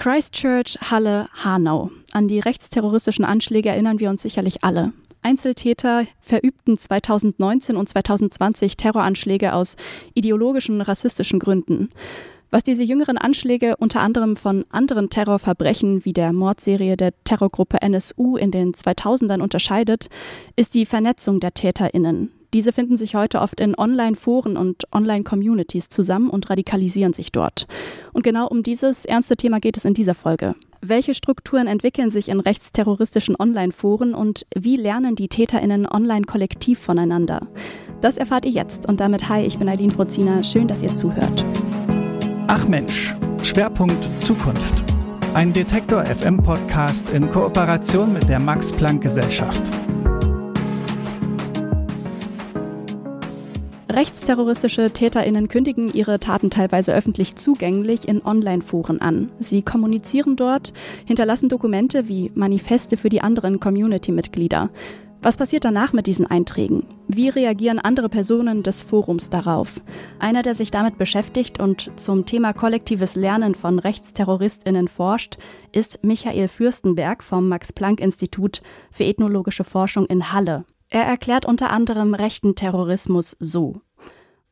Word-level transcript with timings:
Christchurch, 0.00 0.78
Halle, 0.90 1.28
Hanau. 1.44 1.90
An 2.12 2.26
die 2.26 2.40
rechtsterroristischen 2.40 3.26
Anschläge 3.26 3.68
erinnern 3.68 4.00
wir 4.00 4.08
uns 4.08 4.22
sicherlich 4.22 4.64
alle. 4.64 4.94
Einzeltäter 5.20 6.06
verübten 6.20 6.78
2019 6.78 7.76
und 7.76 7.86
2020 7.86 8.78
Terroranschläge 8.78 9.52
aus 9.52 9.76
ideologischen, 10.14 10.80
rassistischen 10.80 11.38
Gründen. 11.38 11.90
Was 12.50 12.64
diese 12.64 12.82
jüngeren 12.82 13.18
Anschläge 13.18 13.76
unter 13.76 14.00
anderem 14.00 14.36
von 14.36 14.64
anderen 14.70 15.10
Terrorverbrechen 15.10 16.02
wie 16.06 16.14
der 16.14 16.32
Mordserie 16.32 16.96
der 16.96 17.12
Terrorgruppe 17.24 17.82
NSU 17.82 18.38
in 18.38 18.52
den 18.52 18.72
2000ern 18.72 19.42
unterscheidet, 19.42 20.08
ist 20.56 20.72
die 20.72 20.86
Vernetzung 20.86 21.40
der 21.40 21.52
Täterinnen. 21.52 22.32
Diese 22.52 22.72
finden 22.72 22.96
sich 22.96 23.14
heute 23.14 23.40
oft 23.40 23.60
in 23.60 23.78
Online-Foren 23.78 24.56
und 24.56 24.84
Online-Communities 24.92 25.88
zusammen 25.88 26.30
und 26.30 26.50
radikalisieren 26.50 27.12
sich 27.12 27.30
dort. 27.30 27.66
Und 28.12 28.24
genau 28.24 28.48
um 28.48 28.62
dieses 28.62 29.04
ernste 29.04 29.36
Thema 29.36 29.60
geht 29.60 29.76
es 29.76 29.84
in 29.84 29.94
dieser 29.94 30.14
Folge. 30.14 30.56
Welche 30.80 31.14
Strukturen 31.14 31.66
entwickeln 31.66 32.10
sich 32.10 32.28
in 32.28 32.40
rechtsterroristischen 32.40 33.36
Online-Foren 33.38 34.14
und 34.14 34.46
wie 34.56 34.76
lernen 34.76 35.14
die 35.14 35.28
TäterInnen 35.28 35.86
online 35.86 36.24
kollektiv 36.24 36.78
voneinander? 36.80 37.46
Das 38.00 38.16
erfahrt 38.16 38.46
ihr 38.46 38.52
jetzt 38.52 38.88
und 38.88 38.98
damit 38.98 39.28
hi, 39.28 39.42
ich 39.42 39.58
bin 39.58 39.68
Eileen 39.68 39.90
Frozina. 39.90 40.42
Schön, 40.42 40.66
dass 40.66 40.82
ihr 40.82 40.96
zuhört. 40.96 41.44
Ach 42.48 42.66
Mensch, 42.66 43.14
Schwerpunkt 43.42 44.08
Zukunft. 44.20 44.82
Ein 45.34 45.52
Detektor 45.52 46.04
FM 46.04 46.42
Podcast 46.42 47.10
in 47.10 47.30
Kooperation 47.30 48.12
mit 48.12 48.28
der 48.28 48.40
Max 48.40 48.72
Planck 48.72 49.02
Gesellschaft. 49.02 49.70
Rechtsterroristische 53.90 54.92
TäterInnen 54.92 55.48
kündigen 55.48 55.92
ihre 55.92 56.20
Taten 56.20 56.48
teilweise 56.48 56.94
öffentlich 56.94 57.34
zugänglich 57.34 58.06
in 58.06 58.24
Online-Foren 58.24 59.00
an. 59.00 59.32
Sie 59.40 59.62
kommunizieren 59.62 60.36
dort, 60.36 60.72
hinterlassen 61.06 61.48
Dokumente 61.48 62.06
wie 62.06 62.30
Manifeste 62.36 62.96
für 62.96 63.08
die 63.08 63.20
anderen 63.20 63.58
Community-Mitglieder. 63.58 64.70
Was 65.22 65.36
passiert 65.36 65.64
danach 65.64 65.92
mit 65.92 66.06
diesen 66.06 66.24
Einträgen? 66.24 66.86
Wie 67.08 67.28
reagieren 67.28 67.80
andere 67.80 68.08
Personen 68.08 68.62
des 68.62 68.80
Forums 68.80 69.28
darauf? 69.28 69.80
Einer, 70.20 70.42
der 70.42 70.54
sich 70.54 70.70
damit 70.70 70.96
beschäftigt 70.96 71.58
und 71.58 71.90
zum 71.96 72.26
Thema 72.26 72.52
kollektives 72.52 73.16
Lernen 73.16 73.56
von 73.56 73.80
Rechtsterroristinnen 73.80 74.86
forscht, 74.86 75.36
ist 75.72 76.04
Michael 76.04 76.46
Fürstenberg 76.46 77.24
vom 77.24 77.48
Max-Planck-Institut 77.48 78.62
für 78.92 79.04
ethnologische 79.04 79.64
Forschung 79.64 80.06
in 80.06 80.32
Halle. 80.32 80.64
Er 80.92 81.04
erklärt 81.04 81.46
unter 81.46 81.70
anderem 81.70 82.14
rechten 82.14 82.56
Terrorismus 82.56 83.36
so. 83.38 83.80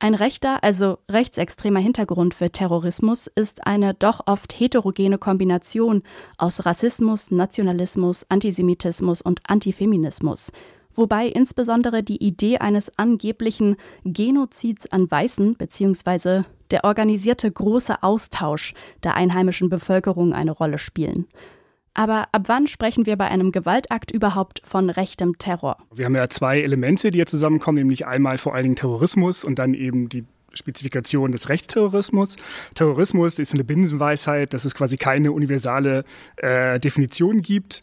Ein 0.01 0.15
rechter, 0.15 0.63
also 0.63 0.99
rechtsextremer 1.09 1.81
Hintergrund 1.81 2.33
für 2.33 2.51
Terrorismus 2.53 3.27
ist 3.27 3.67
eine 3.67 3.95
doch 3.95 4.21
oft 4.27 4.53
heterogene 4.53 5.19
Kombination 5.19 6.05
aus 6.37 6.65
Rassismus, 6.65 7.33
Nationalismus, 7.33 8.25
Antisemitismus 8.29 9.23
und 9.23 9.41
Antifeminismus, 9.49 10.53
wobei 10.95 11.27
insbesondere 11.27 12.05
die 12.05 12.23
Idee 12.25 12.59
eines 12.59 12.97
angeblichen 12.97 13.75
Genozids 14.05 14.87
an 14.87 15.11
Weißen 15.11 15.57
bzw. 15.57 16.43
der 16.71 16.85
organisierte 16.85 17.51
große 17.51 18.01
Austausch 18.01 18.75
der 19.03 19.15
einheimischen 19.15 19.69
Bevölkerung 19.69 20.33
eine 20.33 20.53
Rolle 20.53 20.79
spielen. 20.79 21.27
Aber 21.99 22.29
ab 22.31 22.43
wann 22.47 22.69
sprechen 22.69 23.07
wir 23.07 23.17
bei 23.17 23.27
einem 23.27 23.51
Gewaltakt 23.51 24.13
überhaupt 24.13 24.63
von 24.63 24.89
rechtem 24.89 25.37
Terror? 25.37 25.79
Wir 25.93 26.05
haben 26.05 26.15
ja 26.15 26.29
zwei 26.29 26.61
Elemente, 26.61 27.11
die 27.11 27.19
hier 27.19 27.27
zusammenkommen, 27.27 27.79
nämlich 27.79 28.07
einmal 28.07 28.39
vor 28.39 28.55
allen 28.55 28.63
Dingen 28.63 28.77
Terrorismus 28.77 29.45
und 29.45 29.59
dann 29.59 29.75
eben 29.75 30.09
die 30.09 30.25
Spezifikation 30.55 31.33
des 31.33 31.49
Rechtsterrorismus. 31.49 32.37
Terrorismus 32.75 33.41
ist 33.41 33.53
eine 33.53 33.65
Binsenweisheit, 33.65 34.55
dass 34.55 34.65
es 34.65 34.77
quasi 34.77 34.97
keine 34.97 35.33
universale 35.33 36.05
äh, 36.37 36.79
Definition 36.79 37.43
gibt. 37.43 37.83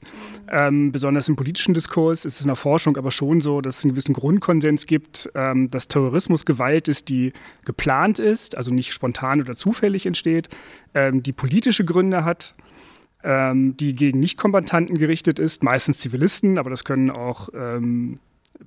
Ähm, 0.50 0.94
besonders 0.94 1.28
im 1.28 1.36
politischen 1.36 1.74
Diskurs 1.74 2.24
ist 2.24 2.36
es 2.36 2.42
in 2.42 2.48
der 2.48 2.56
Forschung 2.56 2.96
aber 2.96 3.12
schon 3.12 3.42
so, 3.42 3.60
dass 3.60 3.80
es 3.80 3.84
einen 3.84 3.92
gewissen 3.92 4.14
Grundkonsens 4.14 4.86
gibt, 4.86 5.30
ähm, 5.36 5.70
dass 5.70 5.90
Terrorismus 5.90 6.46
Gewalt 6.46 6.88
ist, 6.88 7.10
die 7.10 7.34
geplant 7.66 8.20
ist, 8.20 8.58
also 8.58 8.72
nicht 8.72 8.94
spontan 8.94 9.42
oder 9.42 9.56
zufällig 9.56 10.06
entsteht, 10.06 10.48
ähm, 10.94 11.22
die 11.22 11.34
politische 11.34 11.84
Gründe 11.84 12.24
hat 12.24 12.56
ähm, 13.26 13.76
die 13.76 13.96
gegen 13.96 14.20
Nichtkombattanten 14.20 14.98
gerichtet 14.98 15.40
ist, 15.40 15.64
meistens 15.64 15.98
Zivilisten, 15.98 16.58
aber 16.58 16.70
das 16.70 16.84
können 16.84 17.10
auch 17.10 17.50
ähm, 17.54 18.20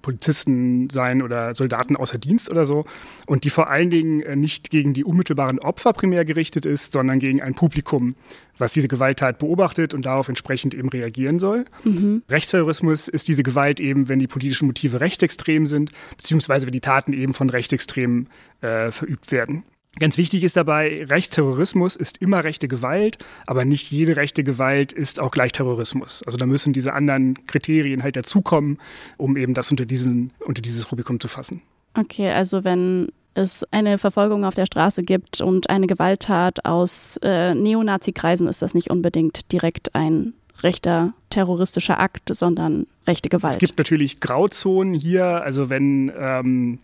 Polizisten 0.02 0.90
sein 0.90 1.22
oder 1.22 1.54
Soldaten 1.54 1.96
außer 1.96 2.18
Dienst 2.18 2.50
oder 2.50 2.66
so. 2.66 2.84
Und 3.26 3.44
die 3.44 3.50
vor 3.50 3.70
allen 3.70 3.90
Dingen 3.90 4.20
äh, 4.20 4.36
nicht 4.36 4.70
gegen 4.70 4.92
die 4.92 5.04
unmittelbaren 5.04 5.58
Opfer 5.58 5.92
primär 5.92 6.24
gerichtet 6.24 6.66
ist, 6.66 6.92
sondern 6.92 7.20
gegen 7.20 7.40
ein 7.40 7.54
Publikum, 7.54 8.14
was 8.58 8.72
diese 8.72 8.88
Gewalttat 8.88 9.38
beobachtet 9.38 9.94
und 9.94 10.04
darauf 10.06 10.28
entsprechend 10.28 10.74
eben 10.74 10.88
reagieren 10.88 11.38
soll. 11.38 11.64
Mhm. 11.84 12.22
Rechtsterrorismus 12.28 13.08
ist 13.08 13.28
diese 13.28 13.42
Gewalt 13.42 13.80
eben, 13.80 14.08
wenn 14.08 14.18
die 14.18 14.26
politischen 14.26 14.66
Motive 14.66 15.00
rechtsextrem 15.00 15.66
sind, 15.66 15.92
beziehungsweise 16.16 16.66
wenn 16.66 16.72
die 16.72 16.80
Taten 16.80 17.12
eben 17.12 17.32
von 17.32 17.48
Rechtsextremen 17.48 18.28
äh, 18.60 18.90
verübt 18.90 19.30
werden. 19.32 19.62
Ganz 19.98 20.16
wichtig 20.18 20.44
ist 20.44 20.56
dabei, 20.56 21.04
Rechtsterrorismus 21.04 21.96
ist 21.96 22.18
immer 22.18 22.44
rechte 22.44 22.68
Gewalt, 22.68 23.18
aber 23.46 23.64
nicht 23.64 23.90
jede 23.90 24.16
rechte 24.16 24.44
Gewalt 24.44 24.92
ist 24.92 25.20
auch 25.20 25.30
gleich 25.30 25.52
Terrorismus. 25.52 26.22
Also 26.24 26.38
da 26.38 26.46
müssen 26.46 26.72
diese 26.72 26.92
anderen 26.92 27.46
Kriterien 27.46 28.02
halt 28.02 28.16
dazukommen, 28.16 28.78
um 29.16 29.36
eben 29.36 29.54
das 29.54 29.70
unter, 29.70 29.86
diesen, 29.86 30.32
unter 30.44 30.62
dieses 30.62 30.90
Rubikum 30.90 31.20
zu 31.20 31.28
fassen. 31.28 31.62
Okay, 31.94 32.30
also 32.30 32.64
wenn 32.64 33.08
es 33.34 33.64
eine 33.70 33.98
Verfolgung 33.98 34.44
auf 34.44 34.54
der 34.54 34.66
Straße 34.66 35.02
gibt 35.02 35.40
und 35.40 35.70
eine 35.70 35.86
Gewalttat 35.86 36.64
aus 36.64 37.18
äh, 37.22 37.54
Neonazi-Kreisen, 37.54 38.48
ist 38.48 38.62
das 38.62 38.74
nicht 38.74 38.90
unbedingt 38.90 39.52
direkt 39.52 39.94
ein 39.94 40.34
rechter 40.62 41.14
terroristischer 41.30 42.00
Akt, 42.00 42.34
sondern 42.34 42.86
rechte 43.06 43.28
Gewalt. 43.28 43.54
Es 43.54 43.58
gibt 43.58 43.78
natürlich 43.78 44.20
Grauzonen 44.20 44.94
hier, 44.94 45.24
also 45.24 45.70
wenn 45.70 46.12
ähm, 46.18 46.78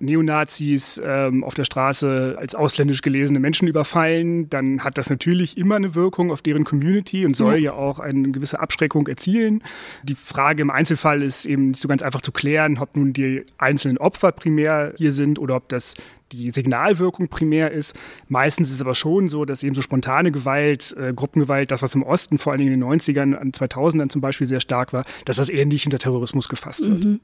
Neonazis 0.00 1.00
ähm, 1.04 1.44
auf 1.44 1.54
der 1.54 1.64
Straße 1.64 2.34
als 2.36 2.54
ausländisch 2.54 3.00
gelesene 3.00 3.38
Menschen 3.38 3.68
überfallen, 3.68 4.50
dann 4.50 4.82
hat 4.82 4.98
das 4.98 5.08
natürlich 5.08 5.56
immer 5.56 5.76
eine 5.76 5.94
Wirkung 5.94 6.32
auf 6.32 6.42
deren 6.42 6.64
Community 6.64 7.24
und 7.24 7.36
soll 7.36 7.54
ja, 7.54 7.60
ja 7.60 7.72
auch 7.74 8.00
eine 8.00 8.30
gewisse 8.30 8.58
Abschreckung 8.58 9.06
erzielen. 9.06 9.62
Die 10.02 10.14
Frage 10.14 10.62
im 10.62 10.70
Einzelfall 10.70 11.22
ist 11.22 11.44
eben 11.44 11.68
nicht 11.68 11.80
so 11.80 11.88
ganz 11.88 12.02
einfach 12.02 12.22
zu 12.22 12.32
klären, 12.32 12.78
ob 12.78 12.96
nun 12.96 13.12
die 13.12 13.44
einzelnen 13.56 13.98
Opfer 13.98 14.32
primär 14.32 14.92
hier 14.96 15.12
sind 15.12 15.38
oder 15.38 15.56
ob 15.56 15.68
das 15.68 15.94
die 16.34 16.50
Signalwirkung 16.50 17.28
primär 17.28 17.70
ist. 17.70 17.94
Meistens 18.28 18.68
ist 18.68 18.76
es 18.76 18.80
aber 18.80 18.94
schon 18.94 19.28
so, 19.28 19.44
dass 19.44 19.62
eben 19.62 19.74
so 19.74 19.82
spontane 19.82 20.32
Gewalt, 20.32 20.94
äh, 20.98 21.12
Gruppengewalt, 21.12 21.70
das, 21.70 21.82
was 21.82 21.94
im 21.94 22.02
Osten 22.02 22.38
vor 22.38 22.52
allen 22.52 22.60
Dingen 22.60 22.72
in 22.72 22.80
den 22.80 22.88
90ern, 22.88 23.34
an 23.34 23.52
2000ern 23.52 24.08
zum 24.08 24.20
Beispiel 24.20 24.46
sehr 24.46 24.60
stark 24.60 24.92
war, 24.92 25.04
dass 25.24 25.36
das 25.36 25.48
eher 25.48 25.66
nicht 25.66 25.86
unter 25.86 25.98
Terrorismus 25.98 26.48
gefasst 26.48 26.88
wird. 26.88 27.04
Mhm. 27.04 27.20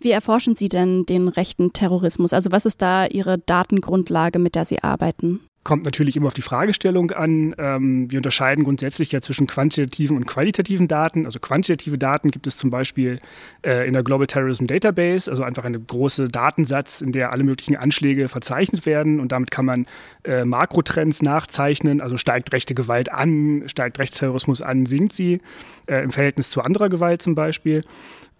Wie 0.00 0.10
erforschen 0.10 0.56
Sie 0.56 0.68
denn 0.68 1.06
den 1.06 1.28
rechten 1.28 1.72
Terrorismus? 1.72 2.32
Also 2.32 2.52
was 2.52 2.66
ist 2.66 2.82
da 2.82 3.06
Ihre 3.06 3.38
Datengrundlage, 3.38 4.38
mit 4.38 4.54
der 4.54 4.64
Sie 4.64 4.82
arbeiten? 4.82 5.40
Kommt 5.64 5.84
natürlich 5.84 6.16
immer 6.16 6.26
auf 6.26 6.34
die 6.34 6.42
Fragestellung 6.42 7.10
an. 7.10 7.54
Ähm, 7.58 8.10
wir 8.10 8.18
unterscheiden 8.18 8.64
grundsätzlich 8.64 9.10
ja 9.12 9.20
zwischen 9.20 9.46
quantitativen 9.46 10.16
und 10.16 10.26
qualitativen 10.26 10.88
Daten. 10.88 11.24
Also 11.24 11.40
quantitative 11.40 11.98
Daten 11.98 12.30
gibt 12.30 12.46
es 12.46 12.56
zum 12.56 12.70
Beispiel 12.70 13.18
äh, 13.62 13.86
in 13.86 13.94
der 13.94 14.02
Global 14.02 14.26
Terrorism 14.26 14.66
Database, 14.66 15.30
also 15.30 15.42
einfach 15.42 15.64
eine 15.64 15.80
große 15.80 16.28
Datensatz, 16.28 17.00
in 17.00 17.12
der 17.12 17.32
alle 17.32 17.44
möglichen 17.44 17.76
Anschläge 17.76 18.28
verzeichnet 18.28 18.86
werden 18.86 19.20
und 19.20 19.32
damit 19.32 19.50
kann 19.50 19.64
man 19.64 19.86
äh, 20.24 20.44
Makrotrends 20.44 21.22
nachzeichnen. 21.22 22.00
Also 22.00 22.18
steigt 22.18 22.52
rechte 22.52 22.74
Gewalt 22.74 23.10
an, 23.10 23.64
steigt 23.66 23.98
Rechtsterrorismus 23.98 24.60
an, 24.60 24.86
sinkt 24.86 25.14
sie 25.14 25.40
äh, 25.86 26.02
im 26.02 26.10
Verhältnis 26.10 26.50
zu 26.50 26.60
anderer 26.60 26.90
Gewalt 26.90 27.22
zum 27.22 27.34
Beispiel. 27.34 27.82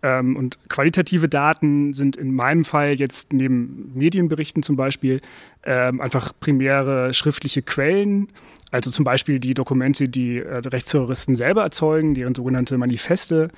Ähm, 0.05 0.37
und 0.37 0.59
qualitative 0.69 1.31
Daten 1.31 1.95
sind 1.95 2.17
in 2.17 2.35
meinem 2.35 2.65
Fall 2.65 2.93
jetzt 2.93 3.33
neben 3.33 3.91
Medienberichten 3.95 4.63
zum 4.63 4.77
Beispiel 4.77 5.23
ähm, 5.65 6.03
einfach 6.03 6.35
primäre 6.39 7.15
schriftliche 7.15 7.63
Quellen, 7.63 8.29
also 8.75 8.91
zum 8.91 9.05
Beispiel 9.05 9.39
die 9.39 9.55
Dokumente, 9.55 10.09
die 10.09 10.39
äh, 10.39 10.57
Rechtsterroristen 10.57 11.37
selber 11.37 11.63
erzeugen, 11.63 12.15
deren 12.15 12.35
sogenannte 12.35 12.77
Manifeste 12.77 13.51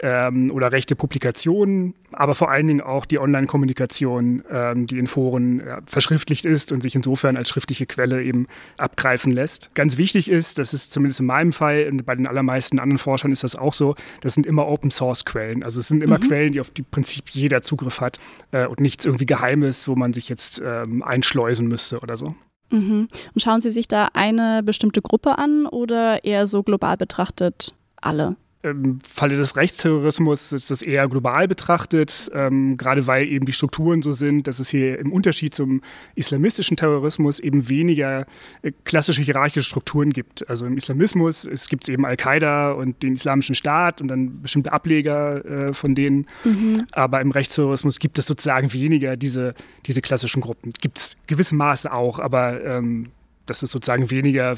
ähm, 0.00 0.50
oder 0.50 0.72
rechte 0.72 0.96
Publikationen, 0.96 1.94
aber 2.10 2.34
vor 2.34 2.50
allen 2.50 2.66
Dingen 2.66 2.80
auch 2.80 3.06
die 3.06 3.20
Online-Kommunikation, 3.20 4.42
ähm, 4.50 4.86
die 4.86 4.98
in 4.98 5.06
Foren 5.06 5.60
äh, 5.60 5.80
verschriftlicht 5.86 6.44
ist 6.44 6.72
und 6.72 6.82
sich 6.82 6.96
insofern 6.96 7.36
als 7.36 7.50
schriftliche 7.50 7.86
Quelle 7.86 8.24
eben 8.24 8.48
abgreifen 8.76 9.30
lässt. 9.30 9.72
Ganz 9.76 9.96
wichtig 9.96 10.28
ist, 10.28 10.58
das 10.58 10.74
ist 10.74 10.92
zumindest 10.92 11.20
in 11.20 11.26
meinem 11.26 11.52
Fall 11.52 11.88
und 11.88 12.04
bei 12.04 12.16
den 12.16 12.26
allermeisten 12.26 12.80
anderen 12.80 12.98
Forschern 12.98 13.30
ist 13.30 13.44
das 13.44 13.54
auch 13.54 13.74
so, 13.74 13.94
das 14.22 14.34
sind 14.34 14.44
immer 14.44 14.66
Open-Source-Quellen. 14.66 15.62
Also 15.62 15.78
es 15.78 15.86
sind 15.86 16.02
immer 16.02 16.18
mhm. 16.18 16.24
Quellen, 16.24 16.52
die 16.52 16.60
auf 16.60 16.70
die 16.70 16.82
Prinzip 16.82 17.28
jeder 17.30 17.62
Zugriff 17.62 18.00
hat 18.00 18.18
äh, 18.50 18.66
und 18.66 18.80
nichts 18.80 19.04
irgendwie 19.04 19.26
Geheimes, 19.26 19.86
wo 19.86 19.94
man 19.94 20.12
sich 20.12 20.28
jetzt 20.28 20.60
ähm, 20.66 21.04
einschleusen 21.04 21.68
müsste 21.68 22.00
oder 22.00 22.16
so. 22.16 22.34
Mhm. 22.70 23.08
Und 23.34 23.40
schauen 23.40 23.60
Sie 23.60 23.70
sich 23.70 23.88
da 23.88 24.08
eine 24.14 24.62
bestimmte 24.62 25.02
Gruppe 25.02 25.38
an 25.38 25.66
oder 25.66 26.24
eher 26.24 26.46
so 26.46 26.62
global 26.62 26.96
betrachtet 26.96 27.74
alle? 28.00 28.36
Im 28.64 29.00
Falle 29.06 29.36
des 29.36 29.56
Rechtsterrorismus 29.56 30.52
ist 30.52 30.70
das 30.70 30.80
eher 30.80 31.06
global 31.08 31.46
betrachtet, 31.46 32.30
ähm, 32.32 32.78
gerade 32.78 33.06
weil 33.06 33.26
eben 33.28 33.44
die 33.44 33.52
Strukturen 33.52 34.00
so 34.00 34.14
sind, 34.14 34.46
dass 34.46 34.58
es 34.58 34.70
hier 34.70 34.98
im 34.98 35.12
Unterschied 35.12 35.54
zum 35.54 35.82
islamistischen 36.14 36.78
Terrorismus 36.78 37.40
eben 37.40 37.68
weniger 37.68 38.26
äh, 38.62 38.72
klassische 38.84 39.20
hierarchische 39.20 39.68
Strukturen 39.68 40.10
gibt. 40.10 40.48
Also 40.48 40.64
im 40.64 40.78
Islamismus 40.78 41.44
es 41.44 41.68
gibt 41.68 41.86
eben 41.90 42.06
Al-Qaida 42.06 42.72
und 42.72 43.02
den 43.02 43.14
Islamischen 43.14 43.54
Staat 43.54 44.00
und 44.00 44.08
dann 44.08 44.40
bestimmte 44.40 44.72
Ableger 44.72 45.44
äh, 45.44 45.72
von 45.74 45.94
denen. 45.94 46.26
Mhm. 46.44 46.86
Aber 46.92 47.20
im 47.20 47.32
Rechtsterrorismus 47.32 47.98
gibt 47.98 48.18
es 48.18 48.26
sozusagen 48.26 48.72
weniger 48.72 49.18
diese, 49.18 49.52
diese 49.84 50.00
klassischen 50.00 50.40
Gruppen. 50.40 50.72
Gibt 50.80 50.98
es 50.98 51.16
gewissem 51.26 51.58
Maße 51.58 51.92
auch, 51.92 52.18
aber 52.18 52.64
ähm, 52.64 53.10
das 53.44 53.62
ist 53.62 53.72
sozusagen 53.72 54.10
weniger 54.10 54.56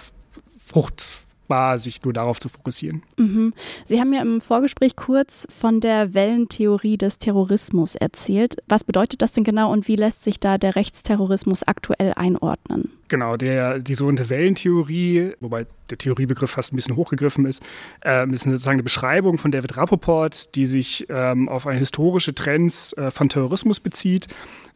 Frucht 0.64 1.25
war, 1.48 1.78
sich 1.78 2.02
nur 2.02 2.12
darauf 2.12 2.40
zu 2.40 2.48
fokussieren. 2.48 3.02
Mhm. 3.16 3.54
Sie 3.84 4.00
haben 4.00 4.12
ja 4.12 4.22
im 4.22 4.40
Vorgespräch 4.40 4.96
kurz 4.96 5.46
von 5.50 5.80
der 5.80 6.14
Wellentheorie 6.14 6.98
des 6.98 7.18
Terrorismus 7.18 7.94
erzählt. 7.94 8.56
Was 8.68 8.84
bedeutet 8.84 9.22
das 9.22 9.32
denn 9.32 9.44
genau 9.44 9.72
und 9.72 9.88
wie 9.88 9.96
lässt 9.96 10.24
sich 10.24 10.40
da 10.40 10.58
der 10.58 10.76
Rechtsterrorismus 10.76 11.62
aktuell 11.62 12.12
einordnen? 12.14 12.92
Genau, 13.08 13.36
der, 13.36 13.78
die 13.78 13.94
sogenannte 13.94 14.30
Wellentheorie, 14.30 15.34
wobei 15.40 15.66
der 15.90 15.98
Theoriebegriff 15.98 16.50
fast 16.50 16.72
ein 16.72 16.76
bisschen 16.76 16.96
hochgegriffen 16.96 17.46
ist, 17.46 17.62
äh, 18.04 18.28
ist 18.32 18.42
sozusagen 18.42 18.76
eine 18.76 18.82
Beschreibung 18.82 19.38
von 19.38 19.52
David 19.52 19.76
Rappaport, 19.76 20.54
die 20.56 20.66
sich 20.66 21.06
ähm, 21.08 21.48
auf 21.48 21.66
eine 21.66 21.78
historische 21.78 22.34
Trends 22.34 22.92
äh, 22.94 23.12
von 23.12 23.28
Terrorismus 23.28 23.78
bezieht. 23.78 24.26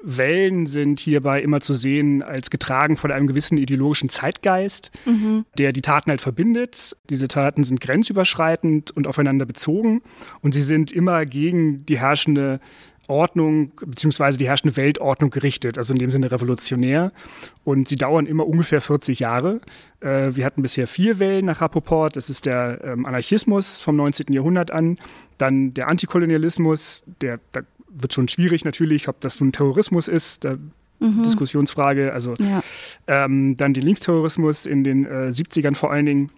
Wellen 0.02 0.66
sind 0.66 1.00
hierbei 1.00 1.42
immer 1.42 1.60
zu 1.60 1.74
sehen 1.74 2.22
als 2.22 2.50
getragen 2.50 2.96
von 2.96 3.10
einem 3.10 3.26
gewissen 3.26 3.58
ideologischen 3.58 4.08
Zeitgeist, 4.08 4.92
mhm. 5.04 5.44
der 5.58 5.72
die 5.72 5.82
Taten 5.82 6.10
halt 6.10 6.20
verbindet. 6.20 6.96
Diese 7.10 7.28
Taten 7.28 7.64
sind 7.64 7.80
grenzüberschreitend 7.80 8.92
und 8.92 9.06
aufeinander 9.06 9.46
bezogen 9.46 10.02
und 10.40 10.54
sie 10.54 10.62
sind 10.62 10.92
immer 10.92 11.26
gegen 11.26 11.84
die 11.86 11.98
herrschende 11.98 12.60
Ordnung 13.10 13.72
bzw. 13.84 14.38
die 14.38 14.48
herrschende 14.48 14.76
Weltordnung 14.76 15.30
gerichtet, 15.30 15.76
also 15.76 15.92
in 15.92 15.98
dem 15.98 16.10
Sinne 16.10 16.30
revolutionär. 16.30 17.12
Und 17.64 17.88
sie 17.88 17.96
dauern 17.96 18.26
immer 18.26 18.46
ungefähr 18.46 18.80
40 18.80 19.20
Jahre. 19.20 19.60
Äh, 20.00 20.34
wir 20.34 20.44
hatten 20.44 20.62
bisher 20.62 20.86
vier 20.86 21.18
Wellen 21.18 21.46
nach 21.46 21.60
Rapoport. 21.60 22.16
Das 22.16 22.30
ist 22.30 22.46
der 22.46 22.80
ähm, 22.84 23.06
Anarchismus 23.06 23.80
vom 23.80 23.96
19. 23.96 24.32
Jahrhundert 24.32 24.70
an, 24.70 24.98
dann 25.38 25.74
der 25.74 25.88
Antikolonialismus, 25.88 27.04
der, 27.20 27.40
da 27.52 27.60
wird 27.88 28.14
schon 28.14 28.28
schwierig 28.28 28.64
natürlich, 28.64 29.08
ob 29.08 29.20
das 29.20 29.40
nun 29.40 29.52
Terrorismus 29.52 30.08
ist. 30.08 30.44
Da 30.44 30.56
Mhm. 31.00 31.22
Diskussionsfrage. 31.22 32.12
Also 32.12 32.34
ja. 32.38 32.62
ähm, 33.06 33.56
dann 33.56 33.72
den 33.72 33.84
Linksterrorismus 33.84 34.66
in 34.66 34.84
den 34.84 35.06
äh, 35.06 35.30
70ern 35.30 35.74
vor 35.74 35.90
allen 35.90 36.06
Dingen 36.06 36.30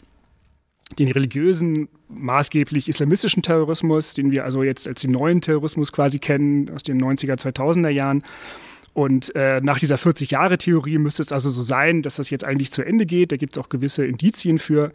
den 0.99 1.11
religiösen, 1.11 1.89
maßgeblich 2.15 2.89
islamistischen 2.89 3.43
Terrorismus, 3.43 4.15
den 4.15 4.31
wir 4.31 4.45
also 4.45 4.63
jetzt 4.63 4.87
als 4.89 5.03
den 5.03 5.13
neuen 5.13 5.41
Terrorismus 5.41 5.93
quasi 5.93 6.19
kennen, 6.19 6.71
aus 6.71 6.83
den 6.83 7.03
90er, 7.03 7.39
2000er 7.39 7.89
Jahren. 7.89 8.23
Und 8.95 9.35
äh, 9.35 9.61
nach 9.63 9.79
dieser 9.79 9.97
40-Jahre-Theorie 9.97 10.99
müsste 10.99 11.23
es 11.23 11.33
also 11.33 11.49
so 11.49 11.63
sein, 11.63 12.03
dass 12.03 12.17
das 12.17 12.29
jetzt 12.29 12.45
eigentlich 12.45 12.73
zu 12.73 12.83
Ende 12.83 13.07
geht. 13.07 13.33
Da 13.33 13.37
gibt 13.37 13.57
es 13.57 13.63
auch 13.63 13.71
gewisse 13.71 14.05
Indizien 14.05 14.59
für. 14.59 14.93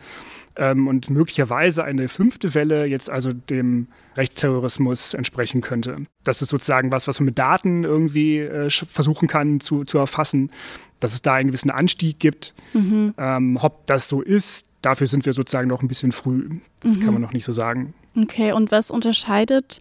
Ähm, 0.56 0.88
und 0.88 1.10
möglicherweise 1.10 1.84
eine 1.84 2.08
fünfte 2.08 2.54
Welle 2.54 2.86
jetzt 2.86 3.10
also 3.10 3.34
dem 3.34 3.88
Rechtsterrorismus 4.16 5.16
entsprechen 5.16 5.62
könnte. 5.62 5.98
Das 6.24 6.42
ist 6.44 6.50
sozusagen 6.50 6.92
was, 6.92 7.08
was 7.08 7.20
man 7.20 7.26
mit 7.26 7.40
Daten 7.40 7.84
irgendwie 7.84 8.40
äh, 8.40 8.70
versuchen 8.70 9.28
kann 9.28 9.60
zu, 9.62 9.84
zu 9.84 9.98
erfassen, 9.98 10.52
dass 11.00 11.14
es 11.14 11.24
da 11.24 11.34
einen 11.34 11.48
gewissen 11.48 11.72
Anstieg 11.72 12.20
gibt. 12.20 12.54
Mhm. 12.74 13.16
Ähm, 13.18 13.58
ob 13.60 13.88
das 13.88 14.10
so 14.10 14.22
ist, 14.22 14.68
dafür 14.84 15.08
sind 15.08 15.26
wir 15.26 15.34
sozusagen 15.34 15.68
noch 15.68 15.82
ein 15.82 15.88
bisschen 15.88 16.12
früh. 16.12 16.50
Das 16.82 16.98
mhm. 16.98 17.04
kann 17.04 17.14
man 17.14 17.22
noch 17.22 17.34
nicht 17.34 17.46
so 17.46 17.52
sagen. 17.52 17.96
Okay, 18.16 18.52
und 18.52 18.72
was 18.72 18.92
unterscheidet 18.92 19.80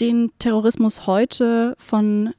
den 0.00 0.30
Terrorismus 0.38 1.06
heute 1.06 1.74
von 1.78 2.30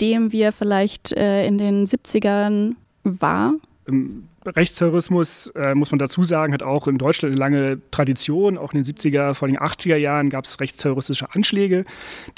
dem 0.00 0.32
wir 0.32 0.52
vielleicht 0.52 1.12
äh, 1.12 1.46
in 1.46 1.58
den 1.58 1.86
70ern 1.86 2.74
war? 3.04 3.54
Rechtsterrorismus, 4.44 5.48
äh, 5.56 5.74
muss 5.74 5.90
man 5.90 5.98
dazu 5.98 6.22
sagen, 6.22 6.52
hat 6.52 6.62
auch 6.62 6.86
in 6.86 6.98
Deutschland 6.98 7.34
eine 7.34 7.38
lange 7.38 7.80
Tradition. 7.90 8.58
Auch 8.58 8.72
in 8.72 8.82
den 8.82 8.94
70er, 8.94 9.34
vor 9.34 9.48
allem 9.48 9.56
80er 9.56 9.96
Jahren 9.96 10.30
gab 10.30 10.44
es 10.44 10.60
rechtsterroristische 10.60 11.34
Anschläge, 11.34 11.84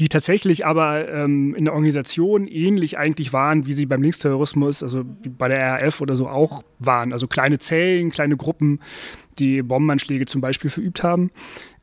die 0.01 0.09
tatsächlich 0.09 0.65
aber 0.65 1.09
ähm, 1.09 1.55
in 1.55 1.65
der 1.65 1.75
Organisation 1.75 2.47
ähnlich 2.47 2.99
eigentlich 2.99 3.33
waren, 3.33 3.67
wie 3.67 3.73
sie 3.73 3.87
beim 3.87 4.03
Linksterrorismus, 4.03 4.83
also 4.83 5.05
bei 5.05 5.49
der 5.49 5.83
RAF 5.83 6.01
oder 6.01 6.17
so 6.17 6.29
auch 6.29 6.63
waren. 6.79 7.13
Also 7.13 7.27
kleine 7.27 7.59
Zellen, 7.59 8.11
kleine 8.11 8.37
Gruppen, 8.37 8.81
die 9.39 9.63
Bombenanschläge 9.63 10.27
zum 10.27 10.41
Beispiel 10.41 10.71
verübt 10.71 11.03
haben. 11.03 11.31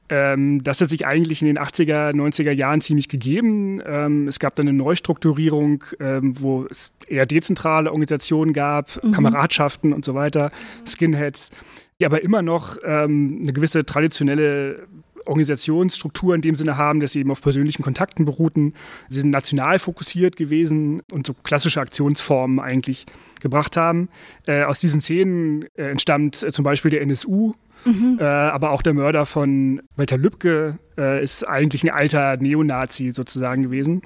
Ähm, 0.09 0.63
das 0.63 0.81
hat 0.81 0.89
sich 0.89 1.07
eigentlich 1.07 1.41
in 1.41 1.47
den 1.47 1.57
80er, 1.57 2.11
90er 2.11 2.51
Jahren 2.51 2.81
ziemlich 2.81 3.09
gegeben. 3.09 3.81
Ähm, 3.85 4.27
es 4.27 4.39
gab 4.39 4.55
dann 4.55 4.67
eine 4.67 4.77
Neustrukturierung, 4.77 5.83
ähm, 5.99 6.39
wo 6.39 6.65
es 6.69 6.91
eher 7.07 7.25
dezentrale 7.25 7.89
Organisationen 7.89 8.53
gab, 8.53 9.03
mhm. 9.03 9.11
Kameradschaften 9.11 9.93
und 9.93 10.05
so 10.05 10.13
weiter, 10.13 10.51
Skinheads, 10.85 11.51
die 11.99 12.05
aber 12.05 12.21
immer 12.21 12.41
noch 12.41 12.77
ähm, 12.83 13.39
eine 13.41 13.53
gewisse 13.53 13.85
traditionelle 13.85 14.87
Organisationsstruktur 15.25 16.35
in 16.35 16.41
dem 16.41 16.55
Sinne 16.55 16.77
haben, 16.77 16.99
dass 16.99 17.13
sie 17.13 17.19
eben 17.19 17.31
auf 17.31 17.41
persönlichen 17.41 17.83
Kontakten 17.83 18.25
beruhten. 18.25 18.73
Sie 19.09 19.21
sind 19.21 19.31
national 19.31 19.79
fokussiert 19.79 20.35
gewesen 20.35 21.01
und 21.11 21.27
so 21.27 21.33
klassische 21.33 21.81
Aktionsformen 21.81 22.59
eigentlich 22.59 23.05
gebracht 23.41 23.77
haben. 23.77 24.09
Äh, 24.45 24.63
aus 24.63 24.79
diesen 24.79 25.01
Szenen 25.01 25.65
äh, 25.75 25.89
entstammt 25.89 26.43
äh, 26.43 26.51
zum 26.51 26.63
Beispiel 26.63 26.91
der 26.91 27.01
NSU, 27.01 27.53
Mhm. 27.85 28.17
Äh, 28.19 28.23
aber 28.23 28.71
auch 28.71 28.81
der 28.81 28.93
Mörder 28.93 29.25
von 29.25 29.81
Walter 29.95 30.17
Lübcke 30.17 30.79
äh, 30.97 31.23
ist 31.23 31.43
eigentlich 31.43 31.83
ein 31.83 31.91
alter 31.91 32.37
Neonazi 32.37 33.11
sozusagen 33.11 33.63
gewesen. 33.63 34.01